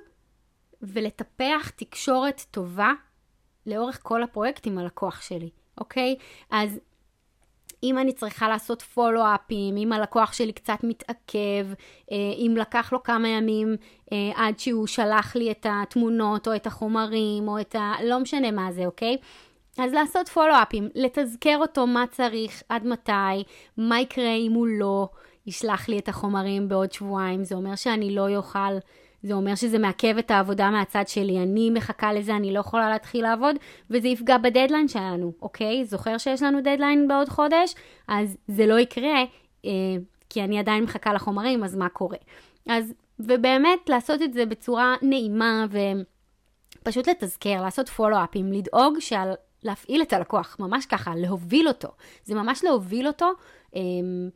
ולטפח 0.83 1.70
תקשורת 1.77 2.44
טובה 2.50 2.92
לאורך 3.66 3.98
כל 4.03 4.22
הפרויקט 4.22 4.66
עם 4.66 4.79
הלקוח 4.79 5.22
שלי, 5.22 5.50
אוקיי? 5.79 6.16
אז 6.50 6.81
אם 7.83 7.98
אני 7.98 8.12
צריכה 8.12 8.48
לעשות 8.48 8.83
פולו-אפים, 8.83 9.77
אם 9.77 9.92
הלקוח 9.92 10.33
שלי 10.33 10.53
קצת 10.53 10.79
מתעכב, 10.83 11.66
אה, 12.12 12.16
אם 12.37 12.55
לקח 12.59 12.92
לו 12.92 13.03
כמה 13.03 13.29
ימים 13.29 13.77
אה, 14.12 14.31
עד 14.35 14.59
שהוא 14.59 14.87
שלח 14.87 15.37
לי 15.37 15.50
את 15.50 15.66
התמונות 15.70 16.48
או 16.48 16.57
את 16.57 16.66
החומרים 16.66 17.48
או 17.48 17.61
את 17.61 17.74
ה... 17.74 17.92
לא 18.05 18.20
משנה 18.20 18.50
מה 18.50 18.72
זה, 18.72 18.87
אוקיי? 18.87 19.16
אז 19.78 19.92
לעשות 19.92 20.28
פולו-אפים, 20.28 20.88
לתזכר 20.94 21.56
אותו 21.56 21.87
מה 21.87 22.04
צריך, 22.10 22.62
עד 22.68 22.87
מתי, 22.87 23.44
מה 23.76 24.00
יקרה 24.00 24.34
אם 24.34 24.52
הוא 24.52 24.66
לא 24.66 25.08
ישלח 25.46 25.88
לי 25.88 25.98
את 25.98 26.08
החומרים 26.08 26.68
בעוד 26.68 26.92
שבועיים, 26.92 27.44
זה 27.44 27.54
אומר 27.54 27.74
שאני 27.74 28.14
לא 28.14 28.37
אוכל 28.37 28.78
זה 29.24 29.34
אומר 29.34 29.54
שזה 29.54 29.78
מעכב 29.78 30.18
את 30.18 30.30
העבודה 30.30 30.70
מהצד 30.70 31.04
שלי, 31.06 31.42
אני 31.42 31.70
מחכה 31.70 32.12
לזה, 32.12 32.37
אני 32.37 32.52
לא 32.52 32.60
יכולה 32.60 32.90
להתחיל 32.90 33.22
לעבוד, 33.22 33.56
וזה 33.90 34.08
יפגע 34.08 34.38
בדדליין 34.38 34.88
שלנו, 34.88 35.32
אוקיי? 35.42 35.84
זוכר 35.84 36.18
שיש 36.18 36.42
לנו 36.42 36.60
דדליין 36.60 37.08
בעוד 37.08 37.28
חודש? 37.28 37.74
אז 38.08 38.37
זה 38.48 38.66
לא 38.66 38.78
יקרה, 38.78 39.22
אה, 39.64 39.70
כי 40.30 40.44
אני 40.44 40.58
עדיין 40.58 40.84
מחכה 40.84 41.12
לחומרים, 41.12 41.64
אז 41.64 41.76
מה 41.76 41.88
קורה? 41.88 42.16
אז, 42.68 42.94
ובאמת 43.18 43.88
לעשות 43.88 44.22
את 44.22 44.32
זה 44.32 44.46
בצורה 44.46 44.94
נעימה 45.02 45.66
ו... 45.70 45.78
פשוט 46.82 47.08
לתזכר, 47.08 47.62
לעשות 47.62 47.88
פולו-אפים, 47.88 48.52
לדאוג 48.52 48.98
שעל... 48.98 49.34
להפעיל 49.64 50.03
את 50.03 50.12
הלקוח, 50.12 50.57
ממש 50.61 50.87
ככה, 50.87 51.14
להוביל 51.16 51.68
אותו. 51.68 51.88
זה 52.24 52.35
ממש 52.35 52.64
להוביל 52.64 53.07
אותו. 53.07 53.31
אמ, 53.74 54.31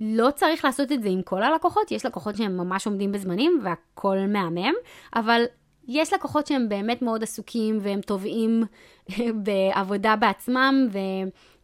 לא 0.00 0.30
צריך 0.30 0.64
לעשות 0.64 0.92
את 0.92 1.02
זה 1.02 1.08
עם 1.08 1.22
כל 1.22 1.42
הלקוחות, 1.42 1.90
יש 1.90 2.06
לקוחות 2.06 2.36
שהם 2.36 2.56
ממש 2.56 2.86
עומדים 2.86 3.12
בזמנים 3.12 3.60
והכל 3.62 4.18
מהמם, 4.28 4.74
אבל 5.14 5.44
יש 5.88 6.12
לקוחות 6.12 6.46
שהם 6.46 6.68
באמת 6.68 7.02
מאוד 7.02 7.22
עסוקים 7.22 7.78
והם 7.80 8.00
טובעים 8.00 8.64
בעבודה 9.44 10.16
בעצמם, 10.16 10.88
ו... 10.92 10.98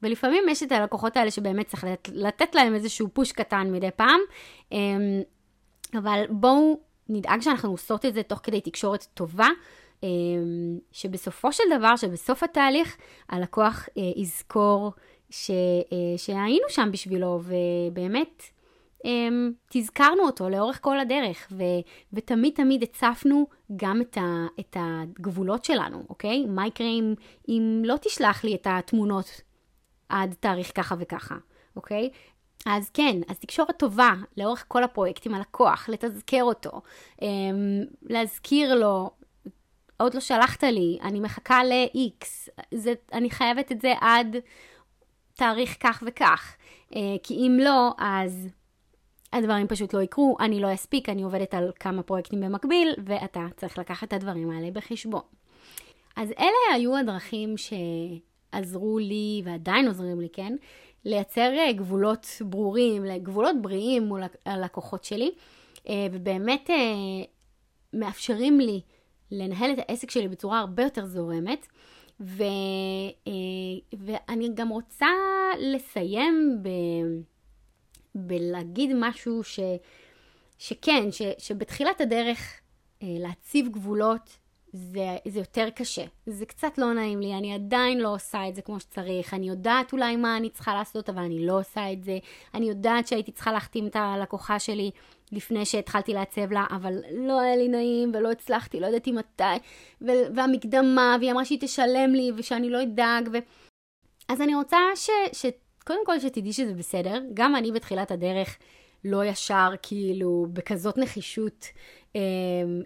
ולפעמים 0.02 0.44
יש 0.48 0.62
את 0.62 0.72
הלקוחות 0.72 1.16
האלה 1.16 1.30
שבאמת 1.30 1.66
צריך 1.66 1.84
לת... 1.84 2.08
לתת 2.12 2.54
להם 2.54 2.74
איזשהו 2.74 3.08
פוש 3.12 3.32
קטן 3.32 3.72
מדי 3.72 3.90
פעם, 3.96 4.20
אמ, 4.72 5.22
אבל 5.94 6.24
בואו 6.30 6.80
נדאג 7.08 7.40
שאנחנו 7.40 7.70
עושות 7.70 8.06
את 8.06 8.14
זה 8.14 8.22
תוך 8.22 8.40
כדי 8.42 8.60
תקשורת 8.60 9.06
טובה. 9.14 9.48
אמ, 10.02 10.78
שבסופו 10.92 11.52
של 11.52 11.64
דבר, 11.78 11.96
שבסוף 11.96 12.42
התהליך, 12.42 12.96
הלקוח 13.28 13.88
אה, 13.98 14.02
יזכור 14.16 14.92
ש, 15.30 15.50
אה, 15.50 16.18
שהיינו 16.18 16.64
שם 16.68 16.88
בשבילו, 16.92 17.40
ובאמת 17.42 18.42
אמ, 19.04 19.52
תזכרנו 19.70 20.22
אותו 20.22 20.48
לאורך 20.48 20.78
כל 20.82 21.00
הדרך, 21.00 21.48
ו, 21.52 21.62
ותמיד 22.12 22.54
תמיד 22.54 22.82
הצפנו 22.82 23.46
גם 23.76 24.00
את, 24.00 24.18
ה, 24.18 24.46
את 24.60 24.76
הגבולות 24.80 25.64
שלנו, 25.64 26.04
אוקיי? 26.08 26.46
מה 26.46 26.66
יקרה 26.66 26.86
אם, 26.86 27.14
אם 27.48 27.82
לא 27.84 27.96
תשלח 27.96 28.44
לי 28.44 28.54
את 28.54 28.66
התמונות 28.70 29.40
עד 30.08 30.34
תאריך 30.40 30.72
ככה 30.74 30.94
וככה, 30.98 31.34
אוקיי? 31.76 32.10
אז 32.66 32.90
כן, 32.90 33.16
אז 33.28 33.38
תקשורת 33.38 33.78
טובה 33.78 34.12
לאורך 34.36 34.64
כל 34.68 34.84
הפרויקט 34.84 35.26
עם 35.26 35.34
הלקוח, 35.34 35.88
לתזכר 35.88 36.42
אותו, 36.42 36.80
אמ, 37.22 37.84
להזכיר 38.02 38.74
לו, 38.74 39.10
עוד 40.00 40.14
לא 40.14 40.20
שלחת 40.20 40.64
לי, 40.64 40.98
אני 41.02 41.20
מחכה 41.20 41.64
ל-X, 41.64 42.48
אני 43.12 43.30
חייבת 43.30 43.72
את 43.72 43.80
זה 43.80 43.92
עד 44.00 44.36
תאריך 45.34 45.76
כך 45.80 46.02
וכך, 46.06 46.56
אה, 46.96 47.00
כי 47.22 47.34
אם 47.34 47.58
לא, 47.62 47.90
אז 47.98 48.48
הדברים 49.32 49.68
פשוט 49.68 49.94
לא 49.94 50.02
יקרו, 50.02 50.36
אני 50.40 50.60
לא 50.60 50.74
אספיק, 50.74 51.08
אני 51.08 51.22
עובדת 51.22 51.54
על 51.54 51.70
כמה 51.80 52.02
פרויקטים 52.02 52.40
במקביל, 52.40 52.94
ואתה 53.04 53.46
צריך 53.56 53.78
לקחת 53.78 54.08
את 54.08 54.12
הדברים 54.12 54.50
האלה 54.50 54.70
בחשבון. 54.70 55.22
אז 56.16 56.32
אלה 56.38 56.74
היו 56.74 56.96
הדרכים 56.96 57.54
שעזרו 57.56 58.98
לי, 58.98 59.42
ועדיין 59.44 59.86
עוזרים 59.86 60.20
לי, 60.20 60.28
כן? 60.32 60.56
לייצר 61.04 61.52
אה, 61.58 61.72
גבולות 61.72 62.26
ברורים, 62.40 63.04
גבולות 63.22 63.56
בריאים 63.62 64.02
מול 64.02 64.22
הלקוחות 64.46 65.04
שלי, 65.04 65.30
אה, 65.88 66.06
ובאמת 66.12 66.70
מאפשרים 67.92 68.60
לי 68.60 68.80
לנהל 69.30 69.72
את 69.72 69.78
העסק 69.78 70.10
שלי 70.10 70.28
בצורה 70.28 70.58
הרבה 70.58 70.82
יותר 70.82 71.06
זורמת. 71.06 71.66
ו, 72.20 72.44
ואני 73.98 74.48
גם 74.54 74.68
רוצה 74.68 75.06
לסיים 75.58 76.58
ב... 76.62 76.68
בלהגיד 78.14 78.90
משהו 78.94 79.44
ש, 79.44 79.60
שכן, 80.58 81.12
ש, 81.12 81.22
שבתחילת 81.38 82.00
הדרך 82.00 82.60
אה, 83.02 83.08
להציב 83.20 83.68
גבולות 83.68 84.38
זה, 84.72 85.16
זה 85.28 85.38
יותר 85.38 85.68
קשה. 85.70 86.04
זה 86.26 86.46
קצת 86.46 86.78
לא 86.78 86.94
נעים 86.94 87.20
לי, 87.20 87.34
אני 87.34 87.54
עדיין 87.54 88.00
לא 88.00 88.14
עושה 88.14 88.48
את 88.48 88.54
זה 88.54 88.62
כמו 88.62 88.80
שצריך. 88.80 89.34
אני 89.34 89.48
יודעת 89.48 89.92
אולי 89.92 90.16
מה 90.16 90.36
אני 90.36 90.50
צריכה 90.50 90.74
לעשות, 90.74 91.08
אבל 91.08 91.22
אני 91.22 91.46
לא 91.46 91.60
עושה 91.60 91.92
את 91.92 92.04
זה. 92.04 92.18
אני 92.54 92.68
יודעת 92.68 93.06
שהייתי 93.06 93.32
צריכה 93.32 93.52
להחתים 93.52 93.86
את 93.86 93.96
הלקוחה 93.96 94.58
שלי 94.58 94.90
לפני 95.32 95.64
שהתחלתי 95.64 96.14
לעצב 96.14 96.52
לה, 96.52 96.64
אבל 96.70 96.94
לא 97.12 97.40
היה 97.40 97.56
לי 97.56 97.68
נעים 97.68 98.12
ולא 98.14 98.30
הצלחתי, 98.30 98.80
לא 98.80 98.86
ידעתי 98.86 99.12
מתי. 99.12 99.44
והמקדמה, 100.34 101.16
והיא 101.20 101.32
אמרה 101.32 101.44
שהיא 101.44 101.58
תשלם 101.60 102.10
לי 102.12 102.30
ושאני 102.36 102.70
לא 102.70 102.82
אדאג. 102.82 103.28
ו... 103.32 103.38
אז 104.28 104.40
אני 104.40 104.54
רוצה 104.54 104.78
ש... 104.94 105.10
ש... 105.32 105.46
קודם 105.84 106.06
כל 106.06 106.20
שתדעי 106.20 106.52
שזה 106.52 106.74
בסדר. 106.74 107.20
גם 107.34 107.56
אני 107.56 107.72
בתחילת 107.72 108.10
הדרך 108.10 108.58
לא 109.04 109.24
ישר, 109.24 109.68
כאילו, 109.82 110.46
בכזאת 110.52 110.98
נחישות. 110.98 111.66
אה, 112.16 112.20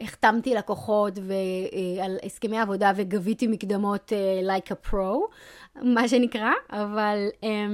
החתמתי 0.00 0.54
לקוחות 0.54 1.18
ו- 1.22 2.02
על 2.04 2.16
הסכמי 2.22 2.58
עבודה 2.58 2.92
וגביתי 2.96 3.46
מקדמות 3.46 4.12
אה, 4.12 4.56
like 4.56 4.70
a 4.70 4.90
pro, 4.90 5.34
מה 5.82 6.08
שנקרא, 6.08 6.50
אבל 6.70 7.28
אה, 7.44 7.66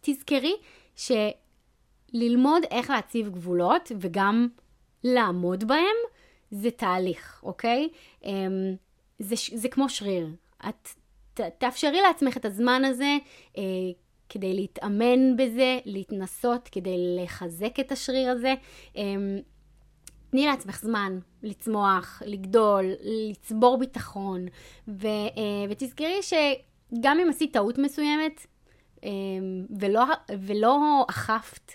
תזכרי 0.00 0.54
שללמוד 2.12 2.62
איך 2.70 2.90
להציב 2.90 3.28
גבולות 3.28 3.92
וגם 4.00 4.48
לעמוד 5.04 5.64
בהם, 5.64 5.96
זה 6.50 6.70
תהליך, 6.70 7.40
אוקיי? 7.42 7.88
זה, 9.18 9.34
זה 9.54 9.68
כמו 9.68 9.88
שריר. 9.88 10.28
את 10.68 10.88
ת, 11.34 11.40
תאפשרי 11.40 12.00
לעצמך 12.00 12.36
את 12.36 12.44
הזמן 12.44 12.84
הזה 12.84 13.16
אה, 13.58 13.62
כדי 14.28 14.54
להתאמן 14.54 15.36
בזה, 15.36 15.78
להתנסות, 15.84 16.68
כדי 16.72 16.96
לחזק 17.22 17.80
את 17.80 17.92
השריר 17.92 18.30
הזה. 18.30 18.54
אה, 18.96 19.02
תני 20.30 20.46
לעצמך 20.46 20.80
זמן 20.80 21.18
לצמוח, 21.42 22.22
לגדול, 22.26 22.84
לצבור 23.00 23.78
ביטחון, 23.78 24.46
ו, 24.88 25.06
אה, 25.06 25.64
ותזכרי 25.70 26.18
שגם 26.22 27.20
אם 27.20 27.28
עשית 27.30 27.52
טעות 27.52 27.78
מסוימת 27.78 28.46
אה, 29.04 29.10
ולא, 29.80 30.04
ולא 30.38 31.04
אכפת 31.10 31.72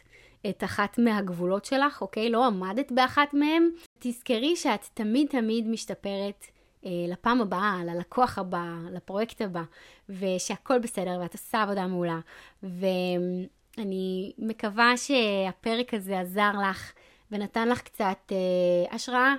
את 0.49 0.63
אחת 0.63 0.99
מהגבולות 0.99 1.65
שלך, 1.65 2.01
אוקיי? 2.01 2.29
לא 2.29 2.45
עמדת 2.45 2.91
באחת 2.91 3.33
מהם, 3.33 3.69
תזכרי 3.99 4.55
שאת 4.55 4.85
תמיד 4.93 5.27
תמיד 5.27 5.67
משתפרת 5.67 6.45
אה, 6.85 6.91
לפעם 7.07 7.41
הבאה, 7.41 7.79
ללקוח 7.85 8.37
הבא, 8.37 8.65
לפרויקט 8.91 9.41
הבא, 9.41 9.63
ושהכול 10.09 10.79
בסדר 10.79 11.17
ואת 11.21 11.33
עושה 11.33 11.61
עבודה 11.61 11.87
מעולה. 11.87 12.19
ואני 12.63 14.33
מקווה 14.37 14.97
שהפרק 14.97 15.93
הזה 15.93 16.19
עזר 16.19 16.51
לך 16.69 16.93
ונתן 17.31 17.69
לך 17.69 17.81
קצת 17.81 18.31
אה, 18.31 18.95
השראה, 18.95 19.35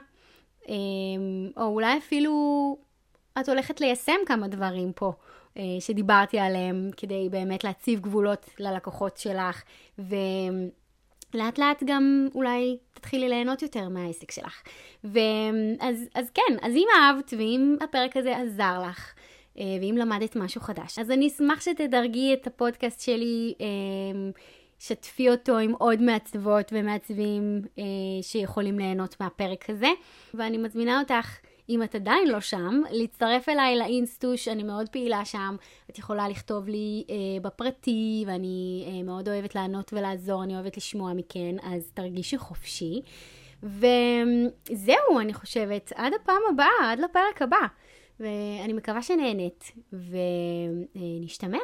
אה, 0.69 0.75
או 1.57 1.67
אולי 1.67 1.99
אפילו 1.99 2.77
את 3.41 3.49
הולכת 3.49 3.81
ליישם 3.81 4.17
כמה 4.27 4.49
דברים 4.49 4.93
פה. 4.93 5.13
אה, 5.59 5.63
שדיברתי 5.81 6.39
עליהם, 6.39 6.91
כדי 6.97 7.29
באמת 7.31 7.65
להציב 7.65 8.01
גבולות 8.01 8.51
ללקוחות 8.59 9.17
שלך, 9.17 9.63
ולאט 9.99 10.13
לאט 11.35 11.83
גם 11.87 12.29
אולי 12.35 12.77
תתחילי 12.95 13.29
ליהנות 13.29 13.63
יותר 13.63 13.89
מהעסק 13.89 14.31
שלך. 14.31 14.63
ואז 15.05 16.09
אז 16.15 16.31
כן, 16.31 16.57
אז 16.63 16.77
אם 16.77 16.87
אהבת 16.97 17.35
ואם 17.39 17.77
הפרק 17.81 18.17
הזה 18.17 18.37
עזר 18.37 18.83
לך, 18.89 19.15
אה, 19.59 19.65
ואם 19.81 19.97
למדת 19.99 20.37
משהו 20.37 20.61
חדש, 20.61 20.99
אז 20.99 21.11
אני 21.11 21.27
אשמח 21.27 21.61
שתדרגי 21.61 22.35
את 22.35 22.47
הפודקאסט 22.47 23.01
שלי. 23.01 23.55
אה, 23.61 24.31
שתפי 24.79 25.31
אותו 25.31 25.59
עם 25.59 25.73
עוד 25.73 26.03
מעצבות 26.03 26.73
ומעצבים 26.73 27.63
אה, 27.79 27.85
שיכולים 28.23 28.79
ליהנות 28.79 29.21
מהפרק 29.21 29.71
הזה. 29.71 29.89
ואני 30.35 30.59
מזמינה 30.59 31.01
אותך, 31.01 31.37
אם 31.69 31.83
את 31.83 31.95
עדיין 31.95 32.29
לא 32.29 32.41
שם, 32.41 32.81
להצטרף 32.91 33.49
אליי 33.49 33.77
לאינסטוש, 33.77 34.49
אני 34.49 34.63
מאוד 34.63 34.89
פעילה 34.89 35.25
שם. 35.25 35.57
את 35.91 35.99
יכולה 35.99 36.29
לכתוב 36.29 36.69
לי 36.69 37.05
אה, 37.11 37.15
בפרטי, 37.43 38.25
ואני 38.27 38.85
אה, 38.87 39.03
מאוד 39.03 39.29
אוהבת 39.29 39.55
לענות 39.55 39.93
ולעזור, 39.93 40.45
אני 40.45 40.55
אוהבת 40.55 40.77
לשמוע 40.77 41.13
מכן, 41.13 41.57
אז 41.63 41.91
תרגישי 41.95 42.39
חופשי. 42.39 43.01
וזהו, 43.63 45.21
אני 45.21 45.35
חושבת, 45.35 45.93
עד 45.95 46.13
הפעם 46.15 46.43
הבאה, 46.53 46.93
עד 46.93 46.99
לפרק 46.99 47.43
הבא. 47.43 47.67
ואני 48.21 48.73
מקווה 48.73 49.03
שנהנית, 49.03 49.73
ונשתמע. 50.95 51.59